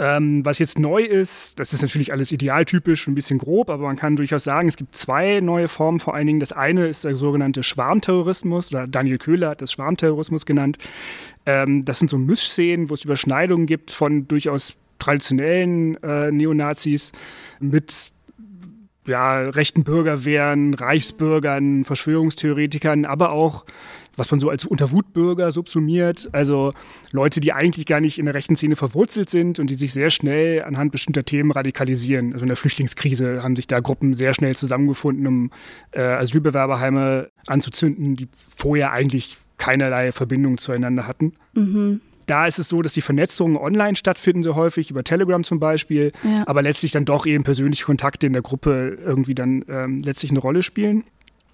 Ähm, 0.00 0.46
was 0.46 0.58
jetzt 0.58 0.78
neu 0.78 1.02
ist, 1.02 1.60
das 1.60 1.74
ist 1.74 1.82
natürlich 1.82 2.10
alles 2.10 2.32
idealtypisch, 2.32 3.06
ein 3.06 3.14
bisschen 3.14 3.38
grob, 3.38 3.68
aber 3.68 3.82
man 3.84 3.96
kann 3.96 4.16
durchaus 4.16 4.44
sagen, 4.44 4.66
es 4.66 4.76
gibt 4.76 4.96
zwei 4.96 5.40
neue 5.40 5.68
Formen 5.68 5.98
vor 5.98 6.14
allen 6.14 6.26
Dingen. 6.26 6.40
Das 6.40 6.52
eine 6.52 6.86
ist 6.86 7.04
der 7.04 7.16
sogenannte 7.16 7.62
Schwarmterrorismus, 7.62 8.72
oder 8.72 8.86
Daniel 8.86 9.18
Köhler 9.18 9.50
hat 9.50 9.60
das 9.60 9.72
Schwarmterrorismus 9.72 10.46
genannt. 10.46 10.78
Ähm, 11.44 11.84
das 11.84 11.98
sind 11.98 12.08
so 12.08 12.16
Mischszenen, 12.16 12.88
wo 12.88 12.94
es 12.94 13.04
Überschneidungen 13.04 13.66
gibt 13.66 13.90
von 13.90 14.26
durchaus 14.26 14.76
traditionellen 14.98 16.02
äh, 16.02 16.30
Neonazis 16.32 17.12
mit 17.58 18.10
ja, 19.10 19.40
rechten 19.40 19.84
Bürgerwehren, 19.84 20.74
Reichsbürgern, 20.74 21.84
Verschwörungstheoretikern, 21.84 23.04
aber 23.04 23.32
auch 23.32 23.64
was 24.16 24.30
man 24.30 24.40
so 24.40 24.48
als 24.50 24.64
Unterwutbürger 24.64 25.50
subsumiert, 25.50 26.28
also 26.32 26.72
Leute, 27.10 27.40
die 27.40 27.52
eigentlich 27.52 27.86
gar 27.86 28.00
nicht 28.00 28.18
in 28.18 28.26
der 28.26 28.34
rechten 28.34 28.54
Szene 28.54 28.76
verwurzelt 28.76 29.30
sind 29.30 29.58
und 29.58 29.70
die 29.70 29.74
sich 29.74 29.92
sehr 29.92 30.10
schnell 30.10 30.62
anhand 30.62 30.92
bestimmter 30.92 31.24
Themen 31.24 31.50
radikalisieren. 31.50 32.32
Also 32.32 32.42
in 32.44 32.48
der 32.48 32.56
Flüchtlingskrise 32.56 33.42
haben 33.42 33.56
sich 33.56 33.66
da 33.66 33.80
Gruppen 33.80 34.14
sehr 34.14 34.34
schnell 34.34 34.54
zusammengefunden, 34.56 35.26
um 35.26 35.50
äh, 35.92 36.02
Asylbewerberheime 36.02 37.30
anzuzünden, 37.46 38.16
die 38.16 38.28
vorher 38.34 38.92
eigentlich 38.92 39.38
keinerlei 39.56 40.12
Verbindung 40.12 40.58
zueinander 40.58 41.06
hatten. 41.06 41.32
Mhm. 41.54 42.00
Da 42.26 42.46
ist 42.46 42.58
es 42.58 42.68
so, 42.68 42.82
dass 42.82 42.92
die 42.92 43.00
Vernetzungen 43.00 43.56
online 43.56 43.96
stattfinden, 43.96 44.42
so 44.42 44.54
häufig, 44.54 44.90
über 44.90 45.02
Telegram 45.02 45.42
zum 45.42 45.58
Beispiel, 45.58 46.12
ja. 46.22 46.44
aber 46.46 46.62
letztlich 46.62 46.92
dann 46.92 47.04
doch 47.04 47.26
eben 47.26 47.44
persönliche 47.44 47.84
Kontakte 47.84 48.26
in 48.26 48.32
der 48.32 48.42
Gruppe 48.42 48.98
irgendwie 49.04 49.34
dann 49.34 49.64
ähm, 49.68 50.02
letztlich 50.04 50.30
eine 50.30 50.40
Rolle 50.40 50.62
spielen. 50.62 51.04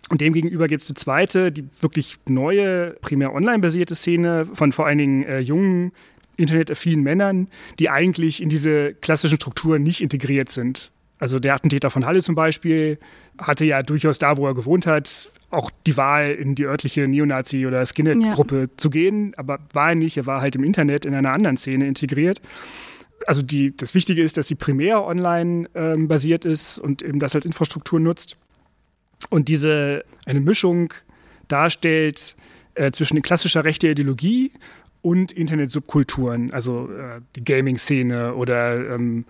Und 0.09 0.21
demgegenüber 0.21 0.69
gibt 0.69 0.83
es 0.83 0.91
eine 0.91 0.97
zweite, 0.97 1.51
die 1.51 1.65
wirklich 1.81 2.17
neue, 2.29 2.91
primär 3.01 3.35
online 3.35 3.59
basierte 3.59 3.95
Szene 3.95 4.47
von 4.53 4.73
vor 4.73 4.87
allen 4.87 4.99
Dingen 4.99 5.25
äh, 5.25 5.41
jungen, 5.41 5.93
internetaffinen 6.37 7.03
Männern, 7.03 7.49
die 7.79 7.91
eigentlich 7.91 8.43
in 8.43 8.49
diese 8.49 8.95
klassischen 8.95 9.37
Strukturen 9.37 9.83
nicht 9.83 10.01
integriert 10.01 10.51
sind. 10.51 10.93
Also 11.19 11.39
der 11.39 11.55
Attentäter 11.55 11.91
von 11.91 12.05
Halle 12.05 12.23
zum 12.23 12.35
Beispiel 12.35 12.99
hatte 13.39 13.65
ja 13.65 13.83
durchaus 13.83 14.19
da, 14.19 14.37
wo 14.37 14.47
er 14.47 14.55
gewohnt 14.55 14.87
hat, 14.87 15.31
auch 15.57 15.71
die 15.87 15.97
Wahl, 15.97 16.33
in 16.33 16.55
die 16.55 16.65
örtliche 16.65 17.07
Neonazi- 17.07 17.67
oder 17.67 17.85
Skinhead-Gruppe 17.85 18.61
ja. 18.61 18.67
zu 18.77 18.91
gehen, 18.91 19.33
aber 19.37 19.59
war 19.73 19.91
er 19.91 19.95
nicht. 19.95 20.17
Er 20.17 20.27
war 20.27 20.41
halt 20.41 20.55
im 20.55 20.65
Internet 20.65 21.05
in 21.05 21.15
einer 21.15 21.33
anderen 21.33 21.57
Szene 21.57 21.87
integriert. 21.87 22.41
Also 23.27 23.43
die, 23.43 23.77
das 23.77 23.95
Wichtige 23.95 24.23
ist, 24.23 24.37
dass 24.37 24.49
sie 24.49 24.55
primär 24.55 25.05
online 25.05 25.69
ähm, 25.75 26.09
basiert 26.09 26.45
ist 26.45 26.79
und 26.79 27.03
eben 27.03 27.19
das 27.19 27.35
als 27.35 27.47
Infrastruktur 27.47 27.99
nutzt. 27.99 28.37
Und 29.31 29.49
diese 29.49 30.05
eine 30.27 30.41
Mischung 30.41 30.93
darstellt 31.49 32.37
äh, 32.75 32.91
zwischen 32.91 33.21
klassischer 33.23 33.65
rechter 33.65 33.89
Ideologie 33.89 34.53
und 35.03 35.33
Internet-Subkulturen, 35.33 36.53
also 36.53 36.91
äh, 36.91 37.21
die 37.35 37.45
Gaming-Szene 37.45 38.35
oder 38.35 38.95
ähm, 38.95 39.25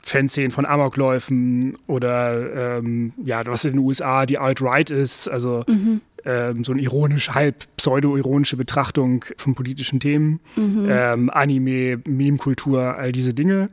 Fanszenen 0.00 0.50
von 0.50 0.64
Amokläufen 0.64 1.76
oder 1.86 2.78
ähm, 2.78 3.12
ja, 3.24 3.44
was 3.46 3.64
in 3.64 3.72
den 3.72 3.80
USA 3.80 4.26
die 4.26 4.38
Alt-Right 4.38 4.90
ist, 4.90 5.28
also 5.28 5.64
mhm. 5.68 6.00
ähm, 6.24 6.64
so 6.64 6.72
eine 6.72 6.80
ironisch, 6.80 7.30
halb 7.30 7.64
pseudo-ironische 7.76 8.56
Betrachtung 8.56 9.24
von 9.36 9.54
politischen 9.54 10.00
Themen, 10.00 10.40
mhm. 10.56 10.88
ähm, 10.90 11.30
Anime, 11.30 12.00
Meme-Kultur, 12.06 12.96
all 12.96 13.12
diese 13.12 13.34
Dinge. 13.34 13.68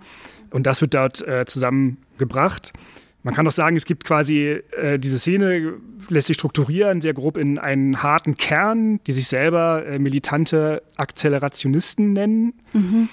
Und 0.51 0.65
das 0.65 0.81
wird 0.81 0.93
dort 0.93 1.25
äh, 1.27 1.45
zusammengebracht 1.45 2.73
Man 3.25 3.33
kann 3.33 3.47
auch 3.47 3.51
sagen, 3.51 3.75
es 3.75 3.85
gibt 3.85 4.03
quasi 4.03 4.61
äh, 4.79 4.99
diese 4.99 5.17
Szene, 5.17 5.73
lässt 6.09 6.27
sich 6.27 6.35
strukturieren, 6.35 7.01
sehr 7.01 7.15
grob 7.15 7.37
in 7.37 7.57
einen 7.57 8.03
harten 8.03 8.37
Kern, 8.37 8.99
die 9.07 9.13
sich 9.13 9.27
selber 9.27 9.83
äh, 9.83 9.97
militante 9.97 10.83
Akzelerationisten 10.95 12.13
nennen. 12.13 12.53
Mhm. 12.73 13.09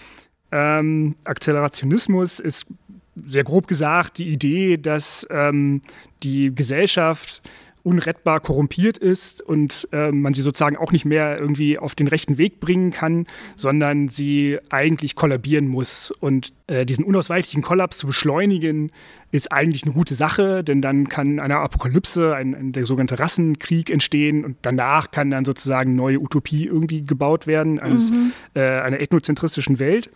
Ähm, 0.52 1.14
Akzelerationismus 1.24 2.40
ist 2.40 2.66
sehr 3.14 3.44
grob 3.44 3.66
gesagt 3.66 4.18
die 4.18 4.28
Idee, 4.28 4.76
dass 4.76 5.26
ähm, 5.30 5.82
die 6.22 6.54
Gesellschaft 6.54 7.42
unrettbar 7.84 8.40
korrumpiert 8.40 8.96
ist 8.96 9.40
und 9.40 9.88
äh, 9.92 10.12
man 10.12 10.34
sie 10.34 10.42
sozusagen 10.42 10.76
auch 10.76 10.92
nicht 10.92 11.04
mehr 11.04 11.38
irgendwie 11.38 11.78
auf 11.78 11.94
den 11.94 12.06
rechten 12.06 12.38
Weg 12.38 12.60
bringen 12.60 12.92
kann, 12.92 13.26
sondern 13.56 14.08
sie 14.08 14.58
eigentlich 14.70 15.16
kollabieren 15.16 15.66
muss. 15.66 16.12
Und 16.12 16.52
äh, 16.68 16.86
diesen 16.86 17.04
unausweichlichen 17.04 17.62
Kollaps 17.62 17.98
zu 17.98 18.06
beschleunigen, 18.06 18.92
ist 19.32 19.50
eigentlich 19.50 19.84
eine 19.84 19.94
gute 19.94 20.14
Sache, 20.14 20.62
denn 20.62 20.82
dann 20.82 21.08
kann 21.08 21.40
eine 21.40 21.56
Apokalypse, 21.56 22.34
ein, 22.34 22.54
ein, 22.54 22.72
der 22.72 22.84
sogenannte 22.86 23.18
Rassenkrieg 23.18 23.90
entstehen 23.90 24.44
und 24.44 24.58
danach 24.62 25.10
kann 25.10 25.30
dann 25.30 25.44
sozusagen 25.44 25.96
neue 25.96 26.20
Utopie 26.20 26.66
irgendwie 26.66 27.04
gebaut 27.04 27.46
werden 27.46 27.78
eines, 27.78 28.10
mhm. 28.10 28.32
äh, 28.54 28.60
einer 28.60 29.00
ethnozentristischen 29.00 29.78
Welt. 29.78 30.10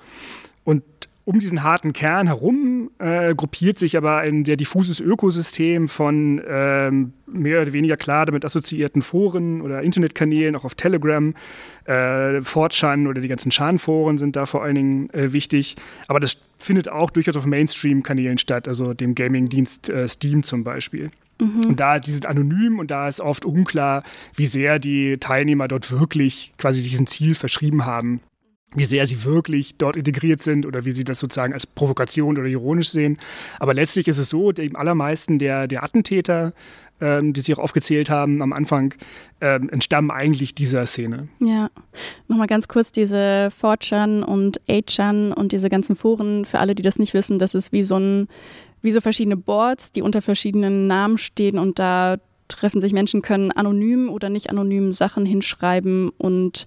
Und 0.65 0.83
um 1.27 1.41
diesen 1.41 1.65
harten 1.65 1.93
Kern 1.93 2.29
herum 2.29 2.93
äh, 3.01 3.35
gruppiert 3.35 3.81
sich 3.81 3.97
aber 3.97 4.19
ein 4.19 4.45
sehr 4.45 4.57
diffuses 4.57 5.01
Ökosystem 5.01 5.89
von 5.89 6.41
ähm, 6.49 7.15
mehr 7.27 7.63
oder 7.63 7.73
weniger 7.73 7.97
klar 7.97 8.27
damit 8.27 8.45
assoziierten 8.45 9.03
Foren 9.03 9.61
oder 9.61 9.83
Internetkanälen, 9.83 10.55
auch 10.55 10.65
auf 10.65 10.77
Telegram. 10.77 11.35
Äh, 11.85 12.39
4chan 12.39 13.09
oder 13.09 13.21
die 13.21 13.27
ganzen 13.27 13.51
Chan-Foren 13.51 14.19
sind 14.19 14.37
da 14.37 14.47
vor 14.47 14.63
allen 14.63 14.77
Dingen 14.77 15.11
äh, 15.11 15.33
wichtig. 15.33 15.75
Aber 16.07 16.21
das 16.21 16.37
findet 16.59 16.89
auch 16.89 17.11
durchaus 17.11 17.37
auf 17.37 17.45
Mainstream-Kanälen 17.45 18.39
statt, 18.39 18.69
also 18.69 18.95
dem 18.95 19.17
Gaming-Dienst 19.17 19.91
äh, 19.91 20.07
Steam 20.07 20.45
zum 20.45 20.63
Beispiel. 20.63 21.11
Mhm. 21.41 21.63
Und 21.67 21.81
da, 21.81 21.99
die 21.99 22.13
sind 22.13 22.27
anonym 22.27 22.79
und 22.79 22.93
da 22.93 23.09
ist 23.09 23.21
oft 23.21 23.45
unklar, 23.45 24.05
wie 24.37 24.47
sehr 24.47 24.79
die 24.79 25.19
Teilnehmer 25.19 25.67
dort 25.67 25.91
wirklich 25.91 26.53
quasi 26.57 26.89
diesem 26.89 27.09
Ziel 27.09 27.35
verschrieben 27.35 27.85
haben 27.85 28.21
wie 28.75 28.85
sehr 28.85 29.07
sie 29.07 29.25
wirklich 29.25 29.77
dort 29.77 29.97
integriert 29.97 30.43
sind 30.43 30.67
oder 30.67 30.85
wie 30.85 30.93
sie 30.93 31.05
das 31.05 31.19
sozusagen 31.19 31.53
als 31.53 31.67
Provokation 31.67 32.37
oder 32.37 32.47
ironisch 32.47 32.91
sehen. 32.91 33.19
Aber 33.59 33.75
letztlich 33.75 34.09
ist 34.09 34.19
es 34.19 34.31
so, 34.31 34.53
die 34.53 34.75
allermeisten 34.75 35.39
der, 35.39 35.67
der 35.67 35.85
Attentäter, 35.85 36.53
ähm, 37.01 37.33
die 37.33 37.41
Sie 37.41 37.55
auch 37.55 37.59
aufgezählt 37.59 38.11
haben 38.11 38.43
am 38.43 38.53
Anfang, 38.53 38.95
ähm, 39.41 39.69
entstammen 39.69 40.11
eigentlich 40.11 40.55
dieser 40.55 40.85
Szene. 40.87 41.29
Ja, 41.41 41.69
nochmal 42.29 42.47
ganz 42.47 42.69
kurz 42.69 42.91
diese 42.91 43.51
4chan 43.51 44.23
und 44.23 44.61
8chan 44.63 45.33
und 45.33 45.53
diese 45.53 45.69
ganzen 45.69 45.95
Foren, 45.95 46.45
für 46.45 46.59
alle, 46.59 46.75
die 46.75 46.83
das 46.83 46.99
nicht 46.99 47.15
wissen, 47.15 47.39
das 47.39 47.55
ist 47.55 47.73
wie 47.73 47.83
so 47.83 47.99
ein 47.99 48.29
wie 48.83 48.93
so 48.93 49.01
verschiedene 49.01 49.37
Boards, 49.37 49.91
die 49.91 50.03
unter 50.03 50.23
verschiedenen 50.23 50.87
Namen 50.87 51.19
stehen 51.19 51.59
und 51.59 51.79
da 51.79 52.19
treffen 52.49 52.81
sich 52.81 52.93
Menschen, 52.93 53.23
können 53.23 53.53
anonym 53.53 54.09
oder 54.09 54.29
nicht 54.29 54.51
anonym 54.51 54.93
Sachen 54.93 55.27
hinschreiben. 55.27 56.11
Und 56.19 56.67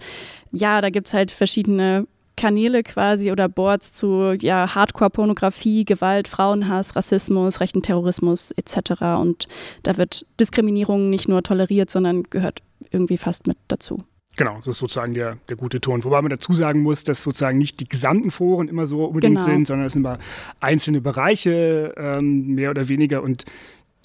ja, 0.52 0.82
da 0.82 0.90
gibt 0.90 1.08
es 1.08 1.14
halt 1.14 1.32
verschiedene 1.32 2.08
Kanäle 2.40 2.84
quasi 2.84 3.32
oder 3.32 3.50
Boards 3.50 3.92
zu 3.92 4.34
ja, 4.40 4.74
Hardcore-Pornografie, 4.74 5.84
Gewalt, 5.84 6.28
Frauenhass, 6.28 6.96
Rassismus, 6.96 7.60
rechten 7.60 7.82
Terrorismus 7.82 8.52
etc. 8.52 9.02
Und 9.20 9.48
da 9.84 9.98
wird 9.98 10.26
Diskriminierung 10.40 11.10
nicht 11.10 11.28
nur 11.28 11.44
toleriert, 11.44 11.90
sondern 11.90 12.24
gehört 12.24 12.62
irgendwie 12.92 13.18
fast 13.18 13.48
mit 13.48 13.58
dazu. 13.68 14.02
Genau, 14.38 14.58
das 14.60 14.68
ist 14.68 14.78
sozusagen 14.78 15.14
der, 15.14 15.38
der 15.50 15.58
gute 15.58 15.82
Ton. 15.82 16.02
Wobei 16.06 16.22
man 16.22 16.30
dazu 16.30 16.54
sagen 16.54 16.82
muss, 16.82 17.04
dass 17.04 17.24
sozusagen 17.24 17.58
nicht 17.58 17.82
die 17.82 17.90
gesamten 17.90 18.32
Foren 18.32 18.70
immer 18.70 18.86
so 18.86 19.04
unbedingt 19.06 19.36
genau. 19.36 19.44
sind, 19.46 19.68
sondern 19.68 19.88
es 19.88 19.94
sind 19.94 20.04
immer 20.04 20.18
einzelne 20.62 21.02
Bereiche, 21.02 21.94
ähm, 21.98 22.56
mehr 22.56 22.70
oder 22.70 22.88
weniger. 22.88 23.22
Und 23.22 23.44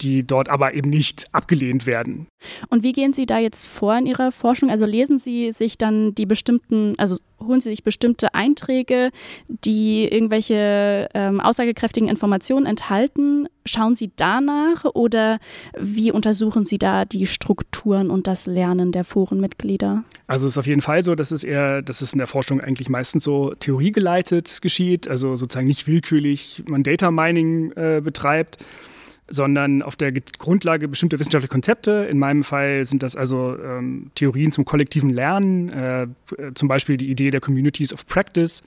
die 0.01 0.25
dort 0.25 0.49
aber 0.49 0.73
eben 0.73 0.89
nicht 0.89 1.25
abgelehnt 1.31 1.85
werden. 1.85 2.27
Und 2.69 2.83
wie 2.83 2.91
gehen 2.91 3.13
Sie 3.13 3.25
da 3.25 3.39
jetzt 3.39 3.67
vor 3.67 3.97
in 3.97 4.05
Ihrer 4.05 4.31
Forschung? 4.31 4.69
Also 4.69 4.85
lesen 4.85 5.19
Sie 5.19 5.51
sich 5.51 5.77
dann 5.77 6.13
die 6.15 6.25
bestimmten, 6.25 6.95
also 6.97 7.17
holen 7.39 7.61
Sie 7.61 7.69
sich 7.69 7.83
bestimmte 7.83 8.33
Einträge, 8.33 9.11
die 9.47 10.07
irgendwelche 10.07 11.09
ähm, 11.13 11.39
aussagekräftigen 11.39 12.09
Informationen 12.09 12.65
enthalten? 12.65 13.47
Schauen 13.65 13.95
Sie 13.95 14.11
danach 14.15 14.85
oder 14.85 15.39
wie 15.77 16.11
untersuchen 16.11 16.65
Sie 16.65 16.77
da 16.77 17.05
die 17.05 17.25
Strukturen 17.25 18.09
und 18.09 18.27
das 18.27 18.45
Lernen 18.45 18.91
der 18.91 19.03
Forenmitglieder? 19.03 20.03
Also 20.27 20.47
es 20.47 20.53
ist 20.53 20.57
auf 20.57 20.67
jeden 20.67 20.81
Fall 20.81 21.03
so, 21.03 21.15
dass 21.15 21.31
es 21.31 21.43
eher, 21.43 21.81
dass 21.81 22.01
es 22.01 22.13
in 22.13 22.19
der 22.19 22.27
Forschung 22.27 22.61
eigentlich 22.61 22.89
meistens 22.89 23.23
so 23.23 23.53
theoriegeleitet 23.55 24.61
geschieht, 24.61 25.07
also 25.07 25.35
sozusagen 25.35 25.67
nicht 25.67 25.87
willkürlich 25.87 26.63
man 26.67 26.83
Data 26.83 27.11
Mining 27.11 27.71
äh, 27.71 28.01
betreibt 28.03 28.57
sondern 29.27 29.81
auf 29.81 29.95
der 29.95 30.11
Grundlage 30.11 30.87
bestimmter 30.87 31.19
wissenschaftlicher 31.19 31.51
Konzepte. 31.51 32.07
In 32.09 32.19
meinem 32.19 32.43
Fall 32.43 32.85
sind 32.85 33.01
das 33.03 33.15
also 33.15 33.57
ähm, 33.57 34.11
Theorien 34.15 34.51
zum 34.51 34.65
kollektiven 34.65 35.09
Lernen, 35.09 35.69
äh, 35.69 36.07
zum 36.53 36.67
Beispiel 36.67 36.97
die 36.97 37.09
Idee 37.09 37.31
der 37.31 37.41
Communities 37.41 37.91
of 37.91 38.05
Practice, 38.05 38.61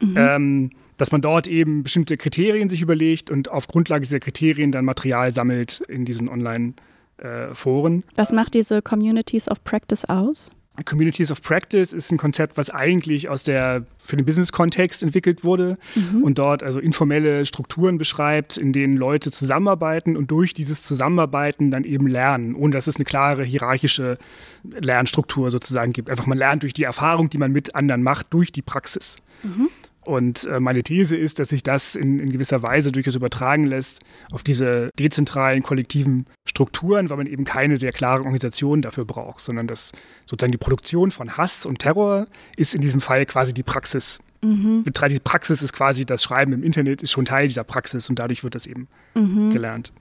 mhm. 0.00 0.14
ähm, 0.16 0.70
dass 0.96 1.12
man 1.12 1.20
dort 1.20 1.46
eben 1.46 1.82
bestimmte 1.82 2.16
Kriterien 2.16 2.68
sich 2.68 2.80
überlegt 2.80 3.30
und 3.30 3.50
auf 3.50 3.66
Grundlage 3.66 4.02
dieser 4.02 4.20
Kriterien 4.20 4.72
dann 4.72 4.84
Material 4.84 5.32
sammelt 5.32 5.82
in 5.88 6.04
diesen 6.04 6.28
Online-Foren. 6.28 8.00
Äh, 8.00 8.12
Was 8.16 8.32
macht 8.32 8.54
diese 8.54 8.82
Communities 8.82 9.50
of 9.50 9.62
Practice 9.64 10.04
aus? 10.06 10.50
Communities 10.86 11.30
of 11.30 11.42
Practice 11.42 11.92
ist 11.92 12.10
ein 12.10 12.16
Konzept, 12.16 12.56
was 12.56 12.70
eigentlich 12.70 13.28
aus 13.28 13.42
der 13.42 13.84
für 13.98 14.16
den 14.16 14.24
Business-Kontext 14.24 15.02
entwickelt 15.02 15.44
wurde 15.44 15.76
mhm. 15.94 16.24
und 16.24 16.38
dort 16.38 16.62
also 16.62 16.78
informelle 16.78 17.44
Strukturen 17.44 17.98
beschreibt, 17.98 18.56
in 18.56 18.72
denen 18.72 18.96
Leute 18.96 19.30
zusammenarbeiten 19.30 20.16
und 20.16 20.30
durch 20.30 20.54
dieses 20.54 20.82
Zusammenarbeiten 20.82 21.70
dann 21.70 21.84
eben 21.84 22.06
lernen, 22.06 22.54
ohne 22.54 22.72
dass 22.72 22.86
es 22.86 22.96
eine 22.96 23.04
klare 23.04 23.44
hierarchische 23.44 24.16
Lernstruktur 24.64 25.50
sozusagen 25.50 25.92
gibt. 25.92 26.08
Einfach 26.08 26.26
man 26.26 26.38
lernt 26.38 26.62
durch 26.62 26.72
die 26.72 26.84
Erfahrung, 26.84 27.28
die 27.28 27.38
man 27.38 27.52
mit 27.52 27.74
anderen 27.74 28.02
macht, 28.02 28.28
durch 28.30 28.50
die 28.50 28.62
Praxis. 28.62 29.16
Mhm. 29.42 29.68
Und 30.04 30.44
äh, 30.44 30.58
meine 30.58 30.82
These 30.82 31.16
ist, 31.16 31.38
dass 31.38 31.50
sich 31.50 31.62
das 31.62 31.94
in, 31.94 32.18
in, 32.18 32.32
gewisser 32.32 32.62
Weise 32.62 32.90
durchaus 32.90 33.14
übertragen 33.14 33.66
lässt 33.66 34.00
auf 34.32 34.42
diese 34.42 34.90
dezentralen 34.98 35.62
kollektiven 35.62 36.24
Strukturen, 36.44 37.08
weil 37.08 37.18
man 37.18 37.26
eben 37.26 37.44
keine 37.44 37.76
sehr 37.76 37.92
klare 37.92 38.22
Organisation 38.22 38.82
dafür 38.82 39.04
braucht, 39.04 39.40
sondern 39.40 39.68
dass 39.68 39.92
sozusagen 40.26 40.52
die 40.52 40.58
Produktion 40.58 41.12
von 41.12 41.36
Hass 41.36 41.66
und 41.66 41.78
Terror 41.78 42.26
ist 42.56 42.74
in 42.74 42.80
diesem 42.80 43.00
Fall 43.00 43.26
quasi 43.26 43.54
die 43.54 43.62
Praxis. 43.62 44.18
Mhm. 44.42 44.84
Die 44.84 45.20
Praxis 45.20 45.62
ist 45.62 45.72
quasi 45.72 46.04
das 46.04 46.24
Schreiben 46.24 46.52
im 46.52 46.64
Internet, 46.64 47.00
ist 47.02 47.12
schon 47.12 47.24
Teil 47.24 47.46
dieser 47.46 47.64
Praxis 47.64 48.08
und 48.10 48.18
dadurch 48.18 48.42
wird 48.42 48.56
das 48.56 48.66
eben 48.66 48.88
mhm. 49.14 49.50
gelernt. 49.52 49.92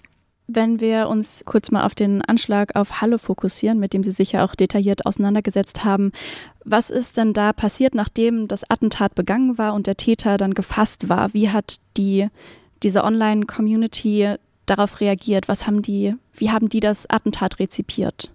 Wenn 0.53 0.81
wir 0.81 1.08
uns 1.08 1.43
kurz 1.46 1.72
mal 1.72 1.86
auf 1.86 1.96
den 1.96 2.22
Anschlag 2.22 2.75
auf 2.75 3.00
Halle 3.00 3.20
fokussieren, 3.20 3.79
mit 3.79 3.93
dem 3.93 4.03
Sie 4.03 4.12
sich 4.12 4.34
ja 4.34 4.43
auch 4.43 4.53
detailliert 4.53 5.05
auseinandergesetzt 5.05 5.86
haben, 5.86 6.12
was 6.65 6.89
ist 6.89 7.15
denn 7.15 7.31
da 7.31 7.53
passiert, 7.53 7.96
nachdem 7.96 8.50
das 8.50 8.70
Attentat 8.70 9.15
begangen 9.15 9.58
war 9.58 9.74
und 9.74 9.88
der 9.88 9.96
Täter 9.96 10.36
dann 10.36 10.53
gefasst 10.53 11.08
war? 11.08 11.34
Wie 11.34 11.51
hat 11.51 11.77
die, 11.96 12.27
diese 12.84 13.05
Online-Community 13.05 14.36
darauf 14.65 15.00
reagiert? 15.00 15.48
Was 15.48 15.67
haben 15.67 15.81
die, 15.81 16.15
wie 16.34 16.51
haben 16.51 16.67
die 16.67 16.81
das 16.81 17.10
Attentat 17.10 17.60
rezipiert? 17.60 18.34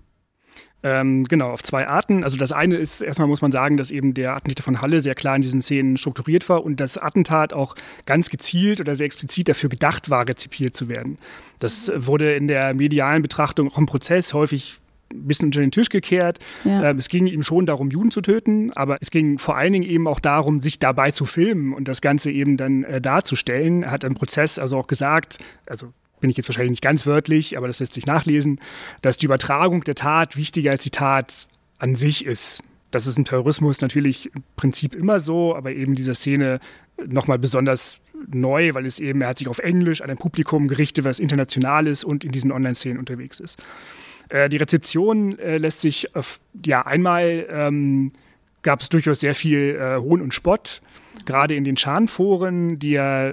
Ähm, 0.83 1.25
genau, 1.25 1.51
auf 1.51 1.63
zwei 1.63 1.89
Arten. 1.89 2.23
Also 2.23 2.37
das 2.37 2.53
eine 2.53 2.77
ist, 2.77 3.01
erstmal 3.01 3.27
muss 3.29 3.43
man 3.43 3.51
sagen, 3.51 3.77
dass 3.77 3.91
eben 3.91 4.15
der 4.15 4.37
Attentäter 4.37 4.63
von 4.63 4.81
Halle 4.81 5.01
sehr 5.01 5.15
klar 5.15 5.35
in 5.35 5.43
diesen 5.43 5.63
Szenen 5.63 5.97
strukturiert 5.97 6.49
war 6.49 6.65
und 6.65 6.79
das 6.79 6.99
Attentat 6.99 7.53
auch 7.53 7.75
ganz 8.05 8.31
gezielt 8.31 8.81
oder 8.81 8.95
sehr 8.95 9.07
explizit 9.07 9.49
dafür 9.49 9.69
gedacht 9.69 10.11
war, 10.11 10.29
rezipiert 10.29 10.77
zu 10.77 10.89
werden. 10.89 11.19
Das 11.59 11.91
wurde 11.95 12.35
in 12.35 12.47
der 12.47 12.75
medialen 12.75 13.23
Betrachtung 13.23 13.71
auch 13.71 13.79
im 13.79 13.87
Prozess 13.87 14.35
häufig 14.35 14.79
ein 15.13 15.27
bisschen 15.27 15.47
unter 15.47 15.61
den 15.61 15.71
Tisch 15.71 15.89
gekehrt. 15.89 16.39
Ja. 16.65 16.91
Ähm, 16.91 16.99
es 16.99 17.09
ging 17.09 17.27
ihm 17.27 17.43
schon 17.43 17.67
darum, 17.67 17.91
Juden 17.91 18.11
zu 18.11 18.21
töten, 18.21 18.73
aber 18.75 18.99
es 19.01 19.11
ging 19.11 19.39
vor 19.39 19.57
allen 19.57 19.73
Dingen 19.73 19.89
eben 19.89 20.07
auch 20.07 20.21
darum, 20.21 20.61
sich 20.61 20.79
dabei 20.79 21.11
zu 21.11 21.25
filmen 21.25 21.73
und 21.73 21.89
das 21.89 22.01
Ganze 22.01 22.31
eben 22.31 22.57
dann 22.57 22.85
äh, 22.85 23.01
darzustellen. 23.01 23.85
Er 23.85 23.93
hat 23.93 24.05
im 24.05 24.15
Prozess 24.15 24.59
also 24.59 24.77
auch 24.79 24.87
gesagt, 24.87 25.39
also 25.67 25.93
bin 26.27 26.33
ich 26.33 26.37
jetzt 26.37 26.49
wahrscheinlich 26.49 26.71
nicht 26.71 26.83
ganz 26.83 27.07
wörtlich, 27.07 27.57
aber 27.57 27.69
das 27.69 27.79
lässt 27.79 27.95
sich 27.95 28.05
nachlesen, 28.05 28.61
dass 29.01 29.17
die 29.17 29.27
Übertragung 29.27 29.85
der 29.85 29.95
Tat 29.95 30.37
wichtiger 30.37 30.73
als 30.73 30.83
die 30.83 30.91
Tat 30.91 31.47
an 31.79 31.95
sich 31.95 32.27
ist. 32.27 32.65
Das 32.91 33.07
ist 33.07 33.17
im 33.17 33.25
Terrorismus 33.25 33.81
natürlich 33.81 34.35
im 34.35 34.43
Prinzip 34.57 34.97
immer 34.97 35.21
so, 35.21 35.55
aber 35.55 35.71
eben 35.71 35.95
dieser 35.95 36.15
Szene 36.15 36.59
nochmal 37.07 37.39
besonders 37.39 38.01
neu, 38.33 38.75
weil 38.75 38.87
es 38.87 38.99
eben, 38.99 39.21
er 39.21 39.29
hat 39.29 39.39
sich 39.39 39.47
auf 39.47 39.61
Englisch 39.61 40.01
an 40.01 40.11
ein 40.11 40.17
Publikum 40.17 40.67
gerichtet, 40.67 41.05
was 41.05 41.21
international 41.21 41.87
ist 41.87 42.03
und 42.03 42.25
in 42.25 42.33
diesen 42.33 42.51
Online-Szenen 42.51 42.99
unterwegs 42.99 43.39
ist. 43.39 43.63
Äh, 44.29 44.49
die 44.49 44.57
Rezeption 44.57 45.39
äh, 45.39 45.59
lässt 45.59 45.81
sich, 45.81 46.17
auf, 46.17 46.41
ja, 46.65 46.85
einmal 46.85 47.47
ähm, 47.49 48.11
gab 48.63 48.81
es 48.81 48.89
durchaus 48.89 49.21
sehr 49.21 49.37
viel 49.37 49.79
äh, 49.81 50.01
Hohn 50.01 50.21
und 50.21 50.35
Spott, 50.35 50.83
gerade 51.25 51.55
in 51.55 51.63
den 51.63 51.77
Schan-Foren, 51.77 52.81
die 52.81 52.91
ja 52.91 53.33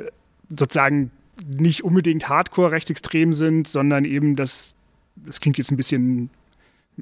sozusagen 0.50 1.10
nicht 1.46 1.84
unbedingt 1.84 2.30
hardcore 2.30 2.72
rechtsextrem 2.72 3.34
sind, 3.34 3.68
sondern 3.68 4.06
eben 4.06 4.36
das, 4.36 4.76
das 5.16 5.40
klingt 5.40 5.58
jetzt 5.58 5.72
ein 5.72 5.78
bisschen 5.78 6.30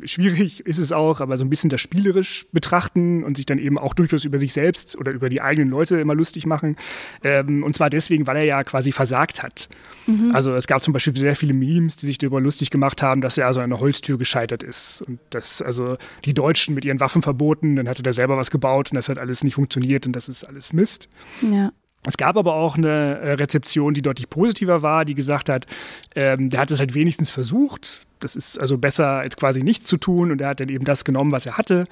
schwierig 0.04 0.66
ist 0.66 0.78
es 0.78 0.92
auch, 0.92 1.20
aber 1.20 1.38
so 1.38 1.44
ein 1.44 1.50
bisschen 1.50 1.70
das 1.70 1.82
spielerisch 1.82 2.46
betrachten 2.52 3.24
und 3.24 3.36
sich 3.38 3.46
dann 3.46 3.60
eben 3.60 3.78
auch 3.78 3.94
durchaus 3.94 4.26
über 4.26 4.40
sich 4.40 4.54
selbst 4.54 4.98
oder 4.98 5.12
über 5.12 5.30
die 5.30 5.42
eigenen 5.42 5.70
Leute 5.70 6.00
immer 6.00 6.16
lustig 6.16 6.46
machen. 6.46 6.78
Ähm, 7.24 7.64
und 7.64 7.76
zwar 7.76 7.90
deswegen, 7.90 8.26
weil 8.28 8.38
er 8.38 8.44
ja 8.44 8.64
quasi 8.64 8.92
versagt 8.92 9.44
hat. 9.44 9.70
Mhm. 10.08 10.32
Also 10.34 10.54
es 10.54 10.68
gab 10.68 10.82
zum 10.82 10.94
Beispiel 10.94 11.16
sehr 11.18 11.36
viele 11.36 11.54
Memes, 11.54 11.98
die 11.98 12.06
sich 12.06 12.18
darüber 12.18 12.40
lustig 12.40 12.70
gemacht 12.70 13.02
haben, 13.02 13.22
dass 13.22 13.38
er 13.38 13.48
also 13.48 13.60
an 13.60 13.66
einer 13.66 13.80
Holztür 13.80 14.18
gescheitert 14.18 14.64
ist 14.64 15.02
und 15.02 15.20
dass 15.30 15.62
also 15.62 15.98
die 16.26 16.34
Deutschen 16.34 16.74
mit 16.74 16.86
ihren 16.86 17.00
Waffen 17.00 17.22
verboten, 17.22 17.76
dann 17.76 17.90
hatte 17.90 18.04
er 18.04 18.14
selber 18.14 18.38
was 18.38 18.52
gebaut 18.52 18.92
und 18.92 18.96
das 18.96 19.10
hat 19.10 19.18
alles 19.18 19.44
nicht 19.44 19.56
funktioniert 19.56 20.08
und 20.08 20.14
das 20.14 20.30
ist 20.30 20.44
alles 20.44 20.74
Mist. 20.74 21.10
Ja. 21.42 21.72
Es 22.06 22.18
gab 22.18 22.36
aber 22.36 22.56
auch 22.56 22.78
eine 22.78 23.20
äh, 23.20 23.32
Rezeption, 23.34 23.94
die 23.94 24.02
deutlich 24.02 24.30
positiver 24.30 24.82
war, 24.82 25.06
die 25.06 25.14
gesagt 25.14 25.50
hat, 25.50 25.68
ähm, 26.16 26.50
der 26.50 26.60
hat 26.60 26.72
es 26.72 26.80
halt 26.80 26.96
wenigstens 26.96 27.30
versucht. 27.30 28.08
Das 28.20 28.36
ist 28.36 28.60
also 28.60 28.78
besser 28.78 29.20
als 29.20 29.38
quasi 29.38 29.62
nichts 29.62 29.86
zu 29.86 29.98
tun 29.98 30.32
und 30.32 30.42
er 30.42 30.50
hat 30.50 30.60
dann 30.60 30.70
eben 30.70 30.84
das 30.84 31.06
genommen, 31.06 31.32
was 31.32 31.46
er 31.46 31.58
hatte. 31.58 31.86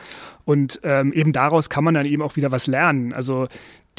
Und 0.45 0.79
ähm, 0.83 1.13
eben 1.13 1.31
daraus 1.31 1.69
kann 1.69 1.83
man 1.83 1.93
dann 1.93 2.05
eben 2.05 2.23
auch 2.23 2.35
wieder 2.35 2.51
was 2.51 2.67
lernen. 2.67 3.13
Also 3.13 3.47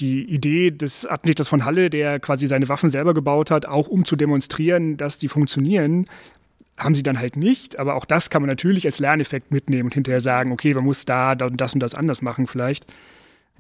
die 0.01 0.25
Idee 0.25 0.71
des 0.71 1.07
Attentäters 1.07 1.49
von 1.49 1.65
Halle, 1.65 1.91
der 1.91 2.19
quasi 2.19 2.47
seine 2.47 2.69
Waffen 2.69 2.89
selber 2.89 3.15
gebaut 3.15 3.51
hat, 3.51 3.67
auch 3.67 3.89
um 3.89 4.05
zu 4.05 4.17
demonstrieren, 4.17 4.97
dass 4.97 5.19
die 5.19 5.29
funktionieren, 5.29 6.07
haben 6.77 6.95
sie 6.95 7.03
dann 7.03 7.19
halt 7.19 7.37
nicht. 7.37 7.79
Aber 7.79 7.95
auch 7.95 8.05
das 8.05 8.31
kann 8.31 8.43
man 8.43 8.49
natürlich 8.49 8.87
als 8.87 8.99
Lerneffekt 8.99 9.53
mitnehmen 9.53 9.85
und 9.85 9.95
hinterher 9.95 10.21
sagen, 10.21 10.51
okay, 10.51 10.75
man 10.75 10.85
muss 10.85 11.05
da, 11.05 11.35
das 11.35 11.75
und 11.75 11.81
das 11.81 11.95
anders 11.95 12.23
machen 12.23 12.47
vielleicht. 12.47 12.87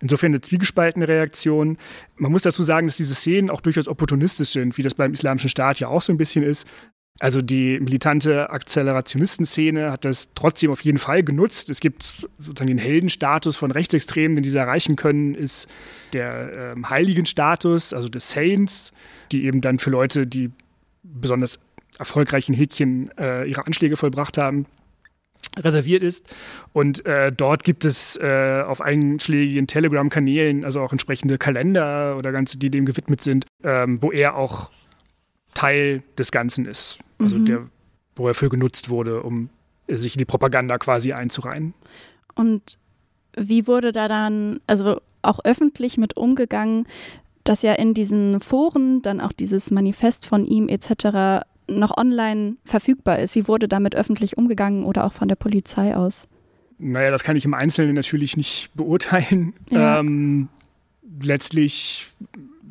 Insofern 0.00 0.32
eine 0.32 0.40
zwiegespaltene 0.40 1.06
Reaktion. 1.06 1.76
Man 2.16 2.32
muss 2.32 2.42
dazu 2.42 2.62
sagen, 2.62 2.86
dass 2.86 2.96
diese 2.96 3.14
Szenen 3.14 3.50
auch 3.50 3.60
durchaus 3.60 3.88
opportunistisch 3.88 4.50
sind, 4.50 4.78
wie 4.78 4.82
das 4.82 4.94
beim 4.94 5.12
Islamischen 5.12 5.50
Staat 5.50 5.80
ja 5.80 5.88
auch 5.88 6.02
so 6.02 6.12
ein 6.12 6.16
bisschen 6.16 6.42
ist. 6.42 6.66
Also 7.18 7.42
die 7.42 7.78
militante 7.80 8.48
Akzelerationisten-Szene 8.48 9.92
hat 9.92 10.06
das 10.06 10.32
trotzdem 10.34 10.70
auf 10.70 10.80
jeden 10.80 10.98
Fall 10.98 11.22
genutzt. 11.22 11.68
Es 11.68 11.80
gibt 11.80 12.02
sozusagen 12.02 12.68
den 12.68 12.78
Heldenstatus 12.78 13.56
von 13.56 13.70
Rechtsextremen, 13.70 14.36
den 14.36 14.42
diese 14.42 14.58
erreichen 14.58 14.96
können, 14.96 15.34
ist 15.34 15.68
der 16.14 16.72
ähm, 16.74 16.88
Heiligenstatus, 16.88 17.92
also 17.92 18.08
des 18.08 18.30
Saints, 18.30 18.94
die 19.32 19.44
eben 19.44 19.60
dann 19.60 19.78
für 19.78 19.90
Leute, 19.90 20.26
die 20.26 20.50
besonders 21.02 21.58
erfolgreichen 21.98 22.54
Häkchen 22.54 23.10
äh, 23.18 23.44
ihre 23.44 23.66
Anschläge 23.66 23.98
vollbracht 23.98 24.38
haben, 24.38 24.64
reserviert 25.58 26.02
ist. 26.02 26.26
Und 26.72 27.04
äh, 27.06 27.32
dort 27.32 27.64
gibt 27.64 27.84
es 27.84 28.16
äh, 28.16 28.62
auf 28.66 28.80
einschlägigen 28.80 29.66
Telegram-Kanälen, 29.66 30.64
also 30.64 30.80
auch 30.80 30.92
entsprechende 30.92 31.38
Kalender 31.38 32.16
oder 32.16 32.32
ganze, 32.32 32.58
die 32.58 32.70
dem 32.70 32.86
gewidmet 32.86 33.22
sind, 33.22 33.46
ähm, 33.64 34.02
wo 34.02 34.12
er 34.12 34.36
auch 34.36 34.70
Teil 35.54 36.02
des 36.16 36.30
Ganzen 36.30 36.66
ist. 36.66 36.98
Also 37.18 37.36
mhm. 37.36 37.46
der, 37.46 37.66
wo 38.16 38.28
er 38.28 38.34
für 38.34 38.48
genutzt 38.48 38.88
wurde, 38.88 39.22
um 39.22 39.50
sich 39.88 40.14
in 40.14 40.18
die 40.18 40.24
Propaganda 40.24 40.78
quasi 40.78 41.12
einzureihen. 41.12 41.74
Und 42.34 42.78
wie 43.36 43.66
wurde 43.66 43.92
da 43.92 44.08
dann, 44.08 44.60
also 44.66 45.00
auch 45.22 45.40
öffentlich 45.44 45.98
mit 45.98 46.16
umgegangen, 46.16 46.86
dass 47.44 47.62
ja 47.62 47.72
in 47.72 47.94
diesen 47.94 48.40
Foren 48.40 49.02
dann 49.02 49.20
auch 49.20 49.32
dieses 49.32 49.70
Manifest 49.70 50.26
von 50.26 50.44
ihm 50.44 50.68
etc 50.68 51.44
noch 51.78 51.96
online 51.96 52.56
verfügbar 52.64 53.18
ist. 53.18 53.34
Wie 53.34 53.48
wurde 53.48 53.68
damit 53.68 53.94
öffentlich 53.94 54.36
umgegangen 54.36 54.84
oder 54.84 55.04
auch 55.04 55.12
von 55.12 55.28
der 55.28 55.36
Polizei 55.36 55.96
aus? 55.96 56.28
Naja, 56.78 57.10
das 57.10 57.22
kann 57.22 57.36
ich 57.36 57.44
im 57.44 57.54
Einzelnen 57.54 57.94
natürlich 57.94 58.36
nicht 58.36 58.70
beurteilen. 58.74 59.54
Ja. 59.70 60.00
Ähm, 60.00 60.48
letztlich, 61.22 62.06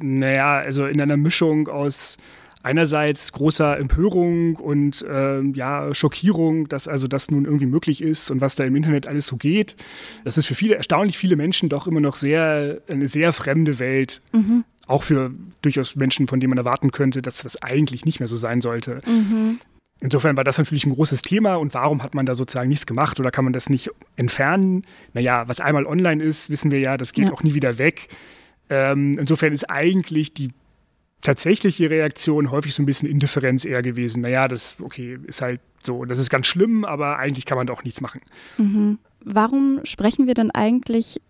naja, 0.02 0.58
also 0.58 0.86
in 0.86 1.00
einer 1.00 1.18
Mischung 1.18 1.68
aus 1.68 2.18
einerseits 2.62 3.32
großer 3.32 3.78
Empörung 3.78 4.58
und 4.58 5.02
äh, 5.04 5.42
ja, 5.54 5.94
Schockierung, 5.94 6.68
dass 6.68 6.90
also 6.90 7.08
das 7.08 7.32
nun 7.32 7.46
irgendwie 7.46 7.66
möglich 7.66 8.02
ist 8.02 8.32
und 8.32 8.42
was 8.42 8.56
da 8.56 8.66
im 8.66 8.76
Internet 8.76 9.08
alles 9.08 9.28
so 9.28 9.38
geht. 9.38 9.78
Das 10.26 10.38
ist 10.38 10.46
für 10.46 10.56
viele, 10.56 10.76
erstaunlich 10.76 11.18
viele 11.18 11.38
Menschen 11.38 11.70
doch 11.70 11.88
immer 11.88 12.02
noch 12.02 12.18
sehr, 12.18 12.82
eine 12.90 13.08
sehr 13.08 13.32
fremde 13.32 13.80
Welt. 13.80 14.22
Mhm 14.34 14.66
auch 14.90 15.04
für 15.04 15.32
durchaus 15.62 15.96
Menschen, 15.96 16.28
von 16.28 16.40
denen 16.40 16.50
man 16.50 16.58
erwarten 16.58 16.92
könnte, 16.92 17.22
dass 17.22 17.44
das 17.44 17.62
eigentlich 17.62 18.06
nicht 18.06 18.20
mehr 18.20 18.28
so 18.28 18.36
sein 18.36 18.62
sollte. 18.62 19.02
Mhm. 19.08 19.60
Insofern 20.02 20.38
war 20.38 20.46
das 20.46 20.58
natürlich 20.58 20.86
ein 20.86 20.94
großes 20.94 21.22
Thema 21.22 21.56
und 21.56 21.74
warum 21.74 22.04
hat 22.04 22.16
man 22.16 22.26
da 22.26 22.34
sozusagen 22.34 22.70
nichts 22.70 22.86
gemacht 22.86 23.20
oder 23.20 23.32
kann 23.32 23.44
man 23.44 23.54
das 23.54 23.70
nicht 23.70 23.92
entfernen? 24.16 24.86
Naja, 25.14 25.48
was 25.48 25.60
einmal 25.60 25.86
online 25.86 26.24
ist, 26.24 26.50
wissen 26.50 26.72
wir 26.72 26.80
ja, 26.80 26.96
das 26.96 27.12
geht 27.12 27.26
ja. 27.26 27.34
auch 27.34 27.44
nie 27.44 27.54
wieder 27.54 27.78
weg. 27.78 28.08
Ähm, 28.70 29.18
insofern 29.20 29.52
ist 29.52 29.70
eigentlich 29.70 30.34
die 30.34 30.52
tatsächliche 31.22 31.90
Reaktion 31.90 32.50
häufig 32.50 32.74
so 32.74 32.82
ein 32.82 32.86
bisschen 32.86 33.10
Indifferenz 33.10 33.66
eher 33.66 33.82
gewesen. 33.82 34.22
Naja, 34.22 34.48
das, 34.48 34.78
okay, 34.82 35.20
ist 35.28 35.42
halt 35.42 35.60
so, 35.82 36.06
das 36.06 36.18
ist 36.18 36.30
ganz 36.30 36.48
schlimm, 36.48 36.86
aber 36.86 37.18
eigentlich 37.18 37.46
kann 37.46 37.58
man 37.58 37.68
doch 37.68 37.84
nichts 37.84 38.00
machen. 38.00 38.22
Mhm. 38.58 39.00
Warum 39.22 39.82
sprechen 39.84 40.28
wir 40.28 40.34
denn 40.34 40.52
eigentlich 40.52 41.22